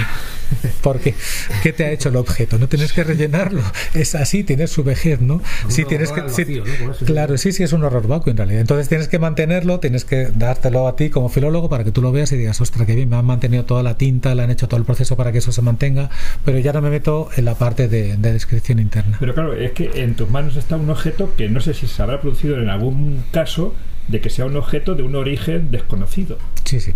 [0.82, 1.14] Porque,
[1.62, 2.58] ¿qué te ha hecho el objeto?
[2.58, 3.62] No tienes que rellenarlo.
[3.94, 5.42] Es así, tienes su vejez, ¿no?
[5.68, 6.22] Sí, tienes que.
[7.04, 8.60] claro, sí, sí, es un horror vacuo en realidad.
[8.60, 12.12] Entonces tienes que mantenerlo, tienes que dártelo a ti como filólogo para que tú lo
[12.12, 14.68] veas y digas, ostras, qué bien, me han mantenido toda la tinta, le han hecho
[14.68, 16.10] todo el proceso para que eso se mantenga,
[16.44, 19.16] pero ya no me meto en la parte de, de descripción interna.
[19.18, 22.02] Pero claro, es que en tus manos está un objeto que no sé si se
[22.02, 23.74] habrá producido en algún caso
[24.08, 26.38] de que sea un objeto de un origen desconocido.
[26.64, 26.92] Sí, sí.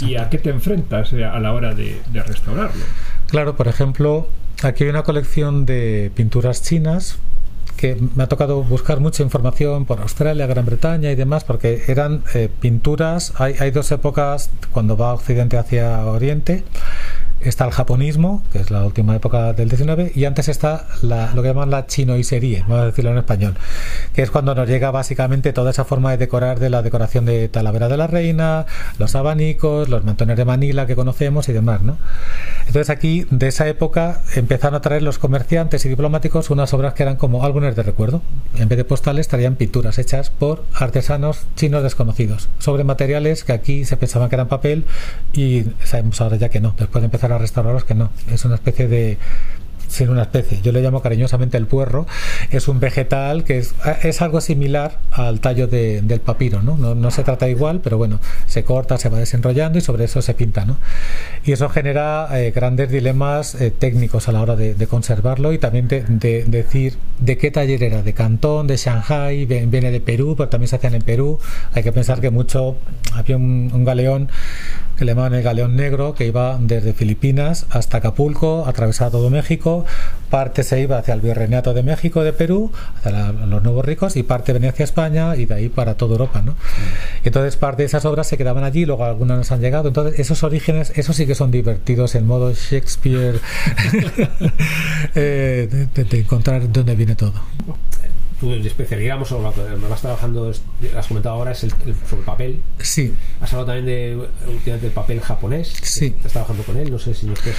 [0.00, 2.82] ¿Y a qué te enfrentas eh, a la hora de, restaurarlo?
[3.28, 4.28] Claro, por ejemplo,
[4.62, 7.18] aquí hay una colección de pinturas chinas
[7.76, 12.22] que me ha tocado buscar mucha información por Australia, Gran Bretaña y demás, porque eran
[12.34, 16.62] eh, pinturas, hay, hay dos épocas cuando va Occidente hacia Oriente,
[17.48, 21.48] está el japonismo, que es la última época del 19, y antes está lo que
[21.48, 23.54] llaman la chinoiserie, vamos a decirlo en español,
[24.12, 27.48] que es cuando nos llega básicamente toda esa forma de decorar de la decoración de
[27.48, 28.66] Talavera de la Reina,
[28.98, 31.96] los abanicos, los mantones de Manila que conocemos y demás, ¿no?
[32.66, 37.02] Entonces aquí, de esa época, empezaron a traer los comerciantes y diplomáticos unas obras que
[37.02, 38.22] eran como álbumes de recuerdo.
[38.56, 43.84] En vez de postales, traían pinturas hechas por artesanos chinos desconocidos, sobre materiales que aquí
[43.84, 44.84] se pensaban que eran papel
[45.32, 48.10] y sabemos ahora ya que no, después de empezar a restaurarlos que no.
[48.30, 49.18] Es una especie de
[49.94, 50.60] sin una especie.
[50.62, 52.06] Yo le llamo cariñosamente el puerro.
[52.50, 56.76] Es un vegetal que es, es algo similar al tallo del papiro, ¿no?
[56.76, 57.10] ¿no?
[57.10, 60.64] se trata igual, pero bueno, se corta, se va desenrollando y sobre eso se pinta,
[60.64, 60.78] ¿no?
[61.44, 65.88] Y eso genera eh, grandes dilemas eh, técnicos a la hora de, conservarlo y también
[65.88, 70.68] de, decir de qué taller era, de Cantón, de Shanghai, viene de Perú, pero también
[70.68, 71.38] se hacían en Perú.
[71.72, 72.76] Hay que pensar que mucho,
[73.14, 74.28] había un, galeón
[74.96, 79.84] que le llamaban el galeón negro, que iba desde Filipinas hasta Acapulco, atravesaba todo México,
[80.30, 84.22] parte se iba hacia el Virreinato de México, de Perú, hacia los nuevos ricos, y
[84.22, 86.42] parte venía hacia España y de ahí para toda Europa.
[86.42, 86.54] ¿no?
[87.24, 89.88] Entonces, parte de esas obras se quedaban allí, luego algunas nos han llegado.
[89.88, 93.40] Entonces, esos orígenes, esos sí que son divertidos en modo Shakespeare,
[95.14, 97.34] eh, de, encontrar dónde viene todo
[98.40, 100.52] tu especialidad, o lo que vas trabajando,
[100.96, 102.62] has comentado ahora, es el, sobre el papel.
[102.78, 103.14] Sí.
[103.40, 105.72] Has hablado también de últimamente el papel japonés.
[105.82, 106.14] Sí.
[106.16, 107.58] Estás trabajando con él, no sé si nos puedes.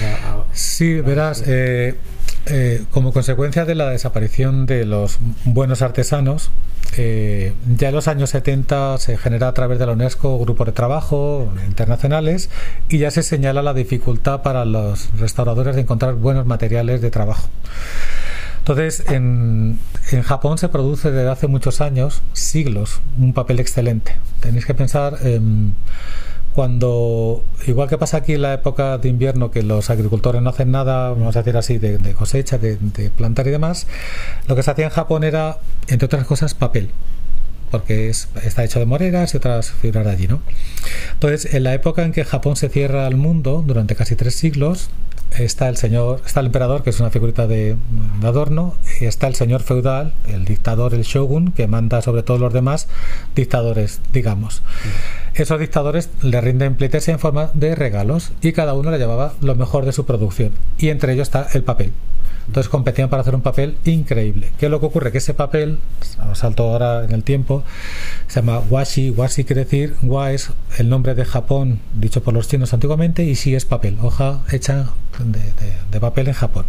[0.52, 1.94] sí, verás, eh,
[2.46, 6.50] eh, como consecuencia de la desaparición de los buenos artesanos,
[6.96, 10.72] eh, ya en los años 70 se genera a través de la UNESCO grupos de
[10.72, 12.48] trabajo internacionales
[12.88, 17.48] y ya se señala la dificultad para los restauradores de encontrar buenos materiales de trabajo.
[18.68, 19.78] Entonces, en,
[20.10, 24.16] en, Japón se produce desde hace muchos años, siglos, un papel excelente.
[24.40, 25.18] Tenéis que pensar
[26.52, 30.72] cuando, igual que pasa aquí en la época de invierno, que los agricultores no hacen
[30.72, 32.76] nada, vamos a decir así, de, cosecha, de,
[33.16, 33.86] plantar y demás,
[34.48, 36.90] lo que se hacía en Japón era, entre otras cosas, papel
[37.78, 40.40] porque está hecho de moreras y otras fibras de allí, ¿no?
[41.12, 44.88] Entonces, en la época en que Japón se cierra al mundo, durante casi tres siglos,
[45.38, 47.76] está el señor, está el emperador, que es una figurita de,
[48.22, 52.52] adorno, y está el señor feudal, el dictador, el shogun, que manda sobre todos los
[52.52, 52.88] demás
[53.34, 54.62] dictadores, digamos.
[55.34, 59.54] Esos dictadores le rinden pleitesía en forma de regalos y cada uno le llevaba lo
[59.54, 60.52] mejor de su producción.
[60.78, 61.92] Y entre ellos está el papel.
[62.46, 64.50] Entonces competían para hacer un papel increíble.
[64.58, 65.10] ¿Qué es lo que ocurre?
[65.12, 65.80] Que ese papel,
[66.34, 67.64] salto ahora en el tiempo,
[68.28, 69.10] se llama washi.
[69.10, 73.34] Washi quiere decir, wa es el nombre de Japón dicho por los chinos antiguamente y
[73.34, 74.90] shi es papel, hoja hecha
[75.90, 76.66] de, papel en Japón.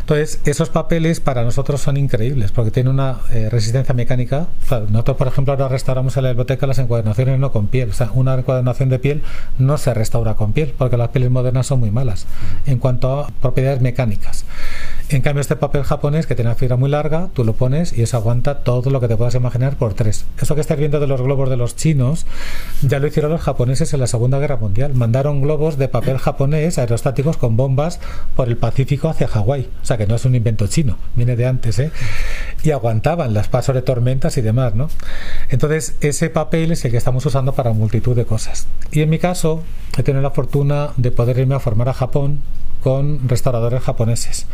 [0.00, 4.46] Entonces, esos papeles para nosotros son increíbles porque tienen una eh, resistencia mecánica.
[4.90, 7.90] nosotros, por ejemplo, ahora restauramos en la biblioteca las encuadernaciones no con piel.
[7.90, 9.22] O sea, una encuadernación de piel
[9.58, 12.26] no se restaura con piel porque las pieles modernas son muy malas
[12.66, 14.44] en cuanto a propiedades mecánicas.
[15.10, 18.02] En cambio, este papel japonés que tiene una fibra muy larga, tú lo pones y
[18.02, 20.26] eso aguanta todo lo que te puedas imaginar por tres.
[20.38, 22.26] Eso que estás viendo de los globos de los chinos,
[22.82, 24.92] ya lo hicieron los japoneses en la Segunda Guerra Mundial.
[24.92, 28.00] Mandaron globos de papel japonés aerostáticos con bombas
[28.36, 29.70] por el Pacífico hacia Hawái.
[29.82, 31.90] O sea que no es un invento chino, viene de antes, ¿eh?
[32.62, 34.90] Y aguantaban las pasos de tormentas y demás, ¿no?
[35.48, 38.66] Entonces, ese papel es el que estamos usando para multitud de cosas.
[38.92, 39.62] Y en mi caso,
[39.96, 42.40] he tenido la fortuna de poder irme a formar a Japón
[42.82, 44.46] con restauradores japoneses.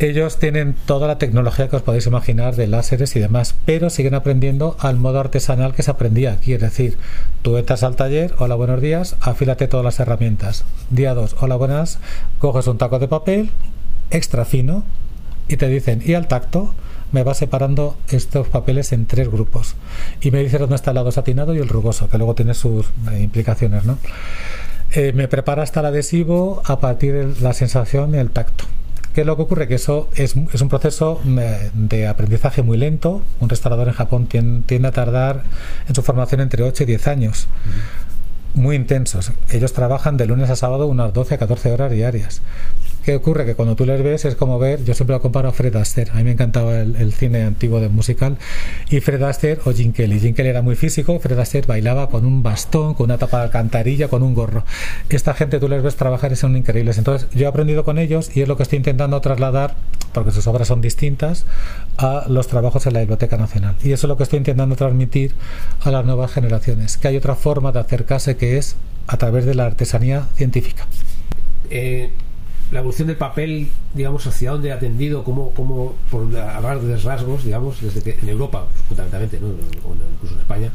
[0.00, 4.14] Ellos tienen toda la tecnología que os podéis imaginar de láseres y demás, pero siguen
[4.14, 6.54] aprendiendo al modo artesanal que se aprendía aquí.
[6.54, 6.96] Es decir,
[7.42, 10.64] tú entras al taller, hola, buenos días, afílate todas las herramientas.
[10.88, 11.98] Día 2, hola, buenas,
[12.38, 13.50] coges un taco de papel
[14.10, 14.84] extra fino
[15.48, 16.72] y te dicen, y al tacto,
[17.12, 19.74] me va separando estos papeles en tres grupos.
[20.22, 22.86] Y me dice dónde está el lado satinado y el rugoso, que luego tiene sus
[23.12, 23.98] eh, implicaciones, ¿no?
[24.92, 28.64] eh, me prepara hasta el adhesivo a partir de la sensación y el tacto.
[29.14, 29.66] ¿Qué es lo que ocurre?
[29.66, 31.20] Que eso es, un proceso
[31.74, 33.22] de aprendizaje muy lento.
[33.40, 35.42] Un restaurador en Japón tiende, a tardar
[35.88, 37.48] en su formación entre 8 y 10 años.
[38.54, 39.32] Muy intensos.
[39.50, 42.40] Ellos trabajan de lunes a sábado unas 12 a 14 horas diarias.
[43.04, 43.46] ¿Qué ocurre?
[43.46, 46.10] Que cuando tú les ves es como ver, yo siempre lo comparo a Fred Astaire,
[46.12, 48.36] a mí me encantaba el, cine antiguo de musical,
[48.90, 50.20] y Fred Astaire o Jim Kelly.
[50.20, 53.44] Jim Kelly era muy físico, Fred Astaire bailaba con un bastón, con una tapa de
[53.44, 54.64] alcantarilla, con un gorro.
[55.08, 56.98] Esta gente tú les ves trabajar y son increíbles.
[56.98, 59.76] Entonces yo he aprendido con ellos y es lo que estoy intentando trasladar,
[60.12, 61.46] porque sus obras son distintas,
[61.96, 63.76] a los trabajos en la Biblioteca Nacional.
[63.82, 65.32] Y eso es lo que estoy intentando transmitir
[65.80, 68.76] a las nuevas generaciones, que hay otra forma de acercarse que es
[69.06, 70.86] a través de la artesanía científica.
[71.70, 72.10] Eh,
[72.70, 77.44] la evolución del papel, digamos, hacia dónde ha tendido, como, como por hablar de rasgos,
[77.44, 79.48] digamos, desde que en Europa, fundamentalmente, ¿no?
[79.48, 80.70] o incluso en España,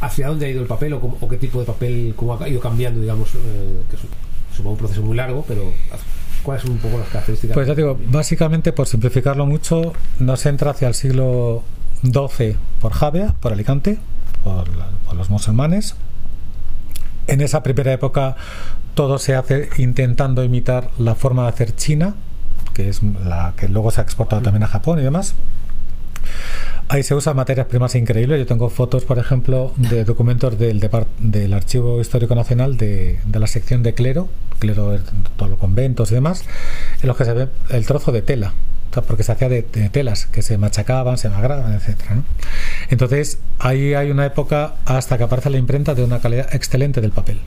[0.00, 3.00] hacia dónde ha ido el papel o, qué tipo de papel, cómo ha ido cambiando,
[3.00, 4.02] digamos, eh, que es,
[4.62, 5.70] un proceso muy largo, pero
[6.42, 7.54] ¿cuáles son un poco las características?
[7.54, 11.62] Pues ya digo, básicamente, por simplificarlo mucho, nos entra hacia el siglo
[12.02, 13.98] XII por Javea, por Alicante,
[14.42, 14.66] por
[15.14, 15.94] los musulmanes.
[17.26, 18.36] En esa primera época
[18.96, 22.14] todo se hace intentando imitar la forma de hacer China,
[22.72, 25.34] que es la que luego se ha exportado también a Japón y demás.
[26.88, 28.38] Ahí se usan materias primas increíbles.
[28.38, 30.88] Yo tengo fotos, por ejemplo, de documentos del,
[31.18, 34.28] del Archivo Histórico Nacional de, la sección de clero,
[34.60, 34.98] clero
[35.36, 36.44] todos los conventos y demás,
[37.02, 38.54] en los que se ve el trozo de tela,
[39.06, 41.96] porque se hacía de, telas que se machacaban, se magraban, etc.
[42.88, 47.10] Entonces, ahí hay una época hasta que aparece la imprenta de una calidad excelente del
[47.10, 47.40] papel.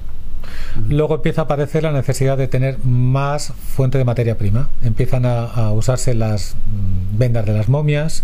[0.88, 4.70] Luego empieza a aparecer la necesidad de tener más fuente de materia prima.
[4.84, 8.24] Empiezan a, usarse las mm, vendas de las momias,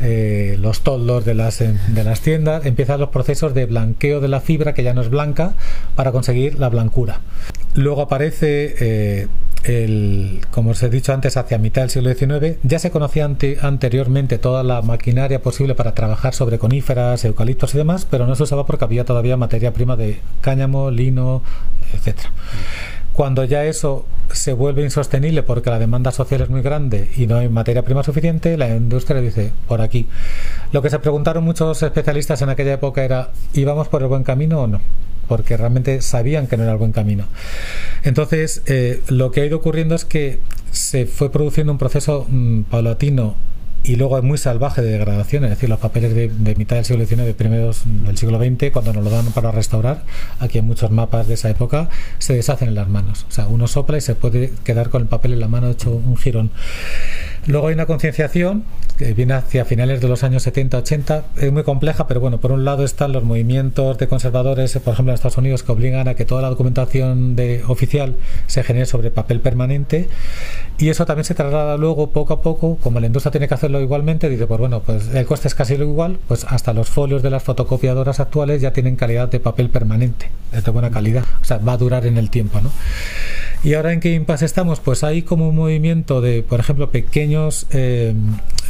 [0.00, 4.40] eh, los toldos de las, de las tiendas, empiezan los procesos de blanqueo de la
[4.40, 5.54] fibra, que ya no es blanca,
[5.94, 7.20] para conseguir la blancura.
[7.74, 9.26] Luego aparece eh,
[9.64, 14.38] el, como os he dicho antes, hacia mitad del siglo XIX, ya se conocía anteriormente
[14.38, 18.66] toda la maquinaria posible para trabajar sobre coníferas, eucaliptos y demás, pero no se usaba
[18.66, 21.42] porque había todavía materia prima de cáñamo, lino,
[21.94, 22.30] etcétera.
[23.12, 27.36] Cuando ya eso se vuelve insostenible porque la demanda social es muy grande y no
[27.36, 30.08] hay materia prima suficiente, la industria dice, por aquí.
[30.72, 34.62] Lo que se preguntaron muchos especialistas en aquella época era, ¿íbamos por el buen camino
[34.62, 34.80] o no?
[35.32, 37.24] Porque realmente sabían que no era el buen camino.
[38.02, 40.40] Entonces, eh, lo que ha ido ocurriendo es que
[40.72, 43.34] se fue produciendo un proceso mm, paulatino
[43.82, 47.06] y luego es muy salvaje de degradación, es decir, los papeles de, mitad del siglo
[47.06, 50.04] XIX, primeros del siglo XX, cuando nos lo dan para restaurar,
[50.38, 53.24] aquí hay muchos mapas de esa época, se deshacen en las manos.
[53.30, 55.92] O sea, uno sopla y se puede quedar con el papel en la mano hecho
[55.92, 56.50] un jirón.
[57.46, 58.64] Luego hay una concienciación
[58.96, 62.64] que viene hacia finales de los años 70-80, es muy compleja, pero bueno, por un
[62.64, 66.24] lado están los movimientos de conservadores, por ejemplo en Estados Unidos, que obligan a que
[66.24, 68.14] toda la documentación de, oficial
[68.46, 70.08] se genere sobre papel permanente,
[70.78, 73.80] y eso también se traslada luego poco a poco, como la industria tiene que hacerlo
[73.80, 77.22] igualmente, dice, pues bueno, pues el coste es casi lo igual, pues hasta los folios
[77.22, 81.44] de las fotocopiadoras actuales ya tienen calidad de papel permanente, es de buena calidad, o
[81.44, 82.70] sea, va a durar en el tiempo, ¿no?
[83.64, 87.68] Y ahora en qué impasse estamos, pues hay como un movimiento de, por ejemplo, pequeños
[87.70, 88.12] eh,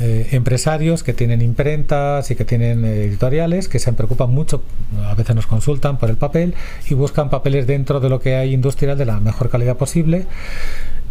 [0.01, 4.63] eh, empresarios que tienen imprentas y que tienen editoriales que se preocupan mucho,
[5.07, 6.55] a veces nos consultan por el papel
[6.91, 10.27] y buscan papeles dentro de lo que hay industrial de la mejor calidad posible.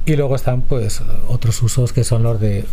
[0.05, 2.65] Y luego están pues otros usos que son los de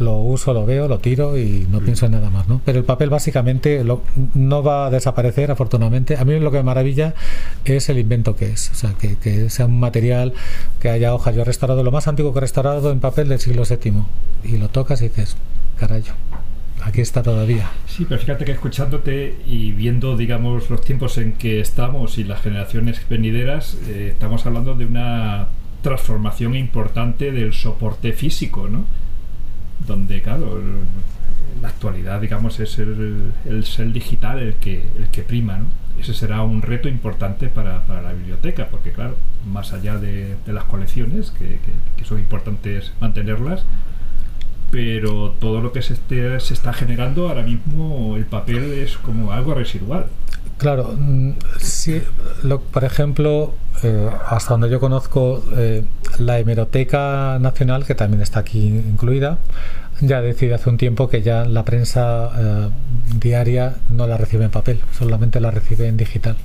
[0.00, 1.84] lo uso, lo veo, lo tiro y no mm.
[1.84, 2.60] pienso en nada más, ¿no?
[2.64, 3.84] Pero el papel básicamente
[4.34, 6.16] no va a desaparecer, afortunadamente.
[6.16, 7.14] A mí lo que me maravilla
[7.64, 10.32] es el invento que es, o sea, que, sea un material
[10.80, 11.34] que haya hojas.
[11.34, 14.02] Yo he restaurado lo más antiguo que he restaurado en papel del siglo VII
[14.44, 15.36] y lo tocas y dices,
[15.78, 16.12] carayo
[16.84, 17.70] aquí está todavía.
[17.86, 22.42] Sí, pero fíjate que escuchándote y viendo, digamos, los tiempos en que estamos y las
[22.42, 25.46] generaciones venideras, eh, estamos hablando de una
[25.82, 28.84] transformación importante del soporte físico, ¿no?
[29.86, 30.60] donde, claro,
[31.60, 35.66] la actualidad, digamos, es el, el ser digital el que, el que prima, ¿no?
[36.00, 39.16] Ese será un reto importante para, para la biblioteca, porque, claro,
[39.46, 41.60] más allá de, las colecciones, que,
[41.96, 43.64] que, son importantes mantenerlas,
[44.70, 49.54] pero todo lo que se, se está generando ahora mismo, el papel es como algo
[49.54, 50.06] residual.
[50.62, 52.00] Claro, mm, sí,
[52.44, 53.52] lo, por ejemplo,
[53.82, 55.82] eh, hasta donde yo conozco, eh,
[56.20, 59.38] la Hemeroteca Nacional, que también está aquí incluida,
[60.00, 62.68] ya decidido hace un tiempo que ya la prensa eh,
[63.18, 66.36] diaria no la recibe en papel, solamente la recibe en digital.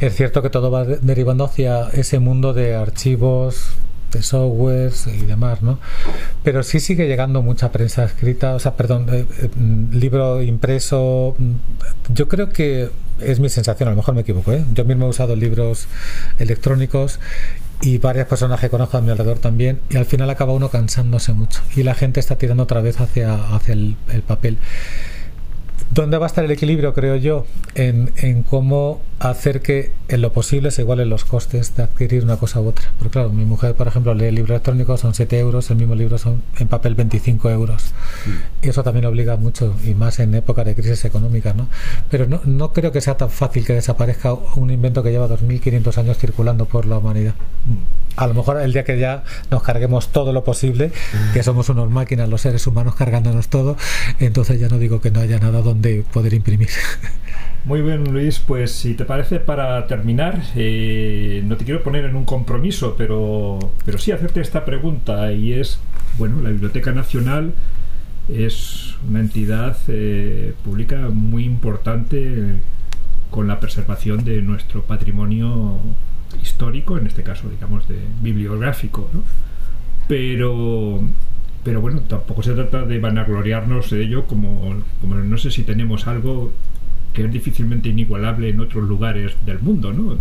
[0.00, 3.76] Es cierto que todo va derivando hacia ese mundo de archivos
[4.12, 5.78] de softwares y demás, ¿no?
[6.42, 9.48] Pero sí sigue llegando mucha prensa escrita, o sea, perdón, eh, eh,
[9.92, 11.36] libro impreso.
[12.08, 12.90] Yo creo que
[13.22, 14.64] es mi sensación, a lo mejor me equivoco, ¿eh?
[14.74, 15.88] Yo mismo he usado libros
[16.38, 17.20] electrónicos
[17.82, 21.32] y varias personas que conozco a mi alrededor también y al final acaba uno cansándose
[21.32, 23.96] mucho y la gente está tirando otra vez hacia, hacia el
[24.26, 24.58] papel.
[25.92, 27.46] ¿Dónde va a estar el equilibrio, creo yo?
[27.74, 32.36] En, en, cómo hacer que en lo posible se igualen los costes de adquirir una
[32.36, 32.92] cosa u otra.
[32.96, 36.16] Porque claro, mi mujer, por ejemplo, lee libros electrónicos, son 7 euros, el mismo libro
[36.16, 37.92] son en papel 25 euros.
[38.62, 41.66] Y eso también obliga mucho, y más en época de crisis económica, ¿no?
[42.08, 45.98] Pero no, no creo que sea tan fácil que desaparezca un invento que lleva 2.500
[45.98, 47.34] años circulando por la humanidad
[48.20, 50.92] a lo mejor el día que ya nos carguemos todo lo posible,
[51.32, 53.76] que somos unos máquinas, los seres humanos cargándonos todo,
[54.18, 56.68] entonces ya no digo que no haya nada donde poder imprimir.
[57.64, 58.38] Muy bien, Luis.
[58.38, 63.58] Pues si te parece, para terminar, eh, no te quiero poner en un compromiso, pero,
[63.84, 65.78] pero sí hacerte esta pregunta y es,
[66.18, 67.54] bueno, la Biblioteca Nacional
[68.28, 72.60] es una entidad eh, pública muy importante
[73.30, 75.80] con la preservación de nuestro patrimonio
[76.42, 79.22] histórico, en este caso, digamos, de bibliográfico, ¿no?
[80.08, 81.00] Pero,
[81.64, 86.06] pero bueno, tampoco se trata de vanagloriarnos de ello como, como no sé si tenemos
[86.06, 86.52] algo
[87.12, 90.16] que es difícilmente inigualable en otros lugares del mundo, ¿no?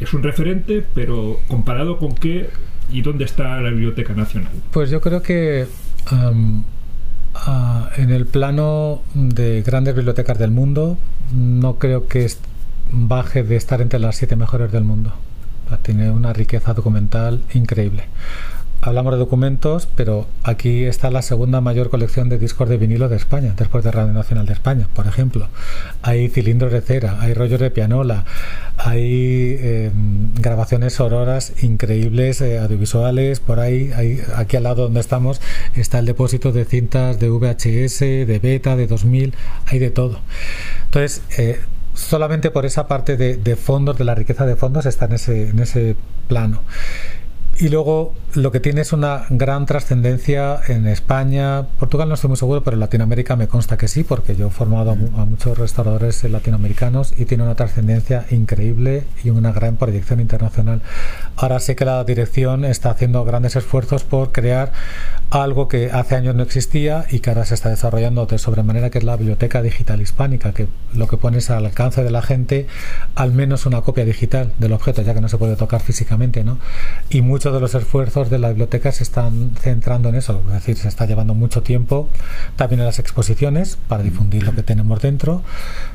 [0.00, 2.50] Es un referente, pero comparado con qué
[2.90, 4.52] y dónde está la Biblioteca Nacional.
[4.70, 5.66] Pues yo creo que
[7.96, 10.98] en el plano de grandes bibliotecas del mundo,
[11.34, 12.30] no creo que
[12.92, 15.12] baje de estar entre las siete mejores del mundo.
[15.82, 18.04] Tiene una riqueza documental increíble.
[18.82, 23.16] Hablamos de documentos, pero aquí está la segunda mayor colección de discos de vinilo de
[23.16, 25.48] España, después de Radio Nacional de España, por ejemplo.
[26.02, 28.24] Hay cilindros de cera, hay rollos de pianola,
[28.76, 33.90] hay em, grabaciones sonoras increíbles, eh, audiovisuales, por ahí,
[34.36, 35.40] aquí al lado donde estamos
[35.74, 39.34] está el depósito de cintas de VHS, de beta, de 2000,
[39.66, 40.20] hay de todo.
[40.84, 41.58] Entonces, eh,
[41.96, 45.58] solamente por esa parte de, fondos, de la riqueza de fondos, está en ese, en
[45.58, 45.96] ese
[46.28, 46.62] plano.
[47.58, 52.36] Y luego lo que tiene es una gran trascendencia en España, Portugal no estoy muy
[52.36, 56.22] seguro, pero en Latinoamérica me consta que sí, porque yo he formado a, muchos restauradores
[56.24, 60.82] latinoamericanos y tiene una trascendencia increíble y una gran proyección internacional.
[61.36, 64.70] Ahora sé que la dirección está haciendo grandes esfuerzos por crear
[65.30, 68.98] algo que hace años no existía y que ahora se está desarrollando de sobremanera, que
[68.98, 72.66] es la Biblioteca Digital Hispánica, que lo que pone es al alcance de la gente
[73.14, 76.58] al menos una copia digital del objeto, ya que no se puede tocar físicamente, ¿no?
[77.08, 80.76] Y muchos de los esfuerzos de la biblioteca se están centrando en eso, es decir,
[80.76, 82.08] se está llevando mucho tiempo
[82.56, 85.42] también en las exposiciones para difundir lo que tenemos dentro,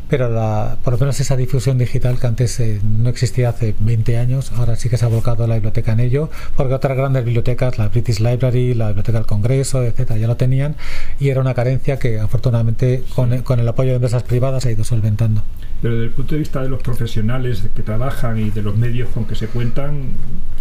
[0.09, 4.17] pero la, por lo menos esa difusión digital que antes eh, no existía hace 20
[4.17, 7.77] años, ahora sí que se ha volcado la biblioteca en ello, porque otras grandes bibliotecas,
[7.77, 10.75] la British Library, la Biblioteca del Congreso, etcétera, ya lo tenían
[11.19, 14.71] y era una carencia que afortunadamente con, con el apoyo de empresas privadas se ha
[14.71, 15.43] ido solventando.
[15.81, 19.09] Pero desde el punto de vista de los profesionales que trabajan y de los medios
[19.09, 20.09] con que se cuentan,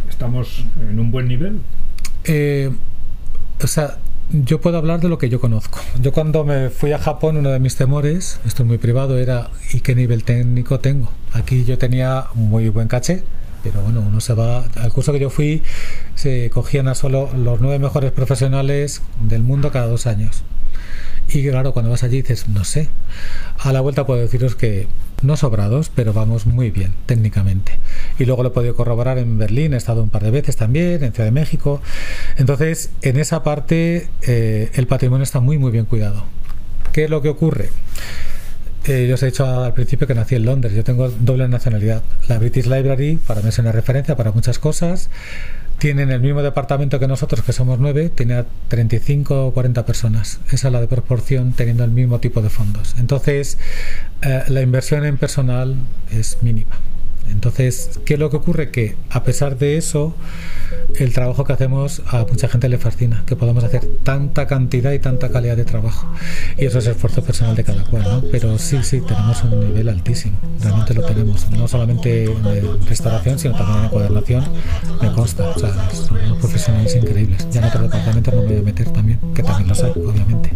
[0.08, 1.60] ¿estamos en un buen nivel?
[2.24, 2.70] Eh,
[3.62, 3.98] o sea,
[4.30, 5.80] yo puedo hablar de lo que yo conozco.
[6.00, 9.50] Yo cuando me fui a Japón, uno de mis temores, esto es muy privado, era
[9.72, 11.10] ¿y qué nivel técnico tengo?
[11.32, 13.24] Aquí yo tenía muy buen caché,
[13.62, 14.64] pero bueno, uno se va...
[14.76, 15.62] Al curso que yo fui
[16.14, 20.44] se cogían a solo los nueve mejores profesionales del mundo cada dos años.
[21.32, 22.88] Y claro, cuando vas allí dices, no sé.
[23.58, 24.88] A la vuelta puedo deciros que
[25.22, 27.78] no sobrados, pero vamos muy bien técnicamente.
[28.18, 31.02] Y luego lo he podido corroborar en Berlín, he estado un par de veces también,
[31.02, 31.80] en Ciudad de México.
[32.36, 36.24] Entonces, en esa parte eh, el patrimonio está muy, muy bien cuidado.
[36.92, 37.70] ¿Qué es lo que ocurre?
[38.86, 42.02] Eh, yo os he dicho al principio que nací en Londres, yo tengo doble nacionalidad.
[42.28, 45.10] La British Library para mí es una referencia para muchas cosas
[45.80, 50.38] tienen el mismo departamento que nosotros, que somos nueve, tiene 35 o 40 personas.
[50.52, 52.94] Esa es la de proporción teniendo el mismo tipo de fondos.
[52.98, 53.56] Entonces,
[54.20, 55.76] eh, la inversión en personal
[56.12, 56.76] es mínima.
[57.30, 58.70] Entonces, ¿qué es lo que ocurre?
[58.70, 60.14] Que a pesar de eso,
[60.98, 64.98] el trabajo que hacemos a mucha gente le fascina, que podamos hacer tanta cantidad y
[64.98, 66.06] tanta calidad de trabajo.
[66.58, 68.22] Y eso es esfuerzo personal de cada cual, ¿no?
[68.30, 73.56] Pero sí, sí, tenemos un nivel altísimo, realmente lo tenemos, no solamente en restauración, sino
[73.56, 74.44] también en encuadernación,
[75.00, 77.46] me consta, o sea, son unos profesionales increíbles.
[77.50, 80.50] Ya en otro departamento no me voy a meter también, que también los hay, obviamente.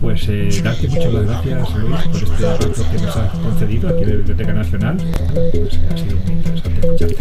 [0.00, 4.16] Pues eh, muchas gracias, Luis, por este rato que nos has concedido aquí en la
[4.16, 4.96] Biblioteca Nacional.
[5.52, 7.16] Pues, ha sido muy interesante escucharte.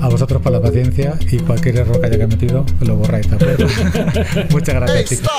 [0.00, 3.56] A vosotros por la paciencia y cualquier error que haya cometido lo borráis también.
[4.50, 5.32] Muchas gracias, chicos.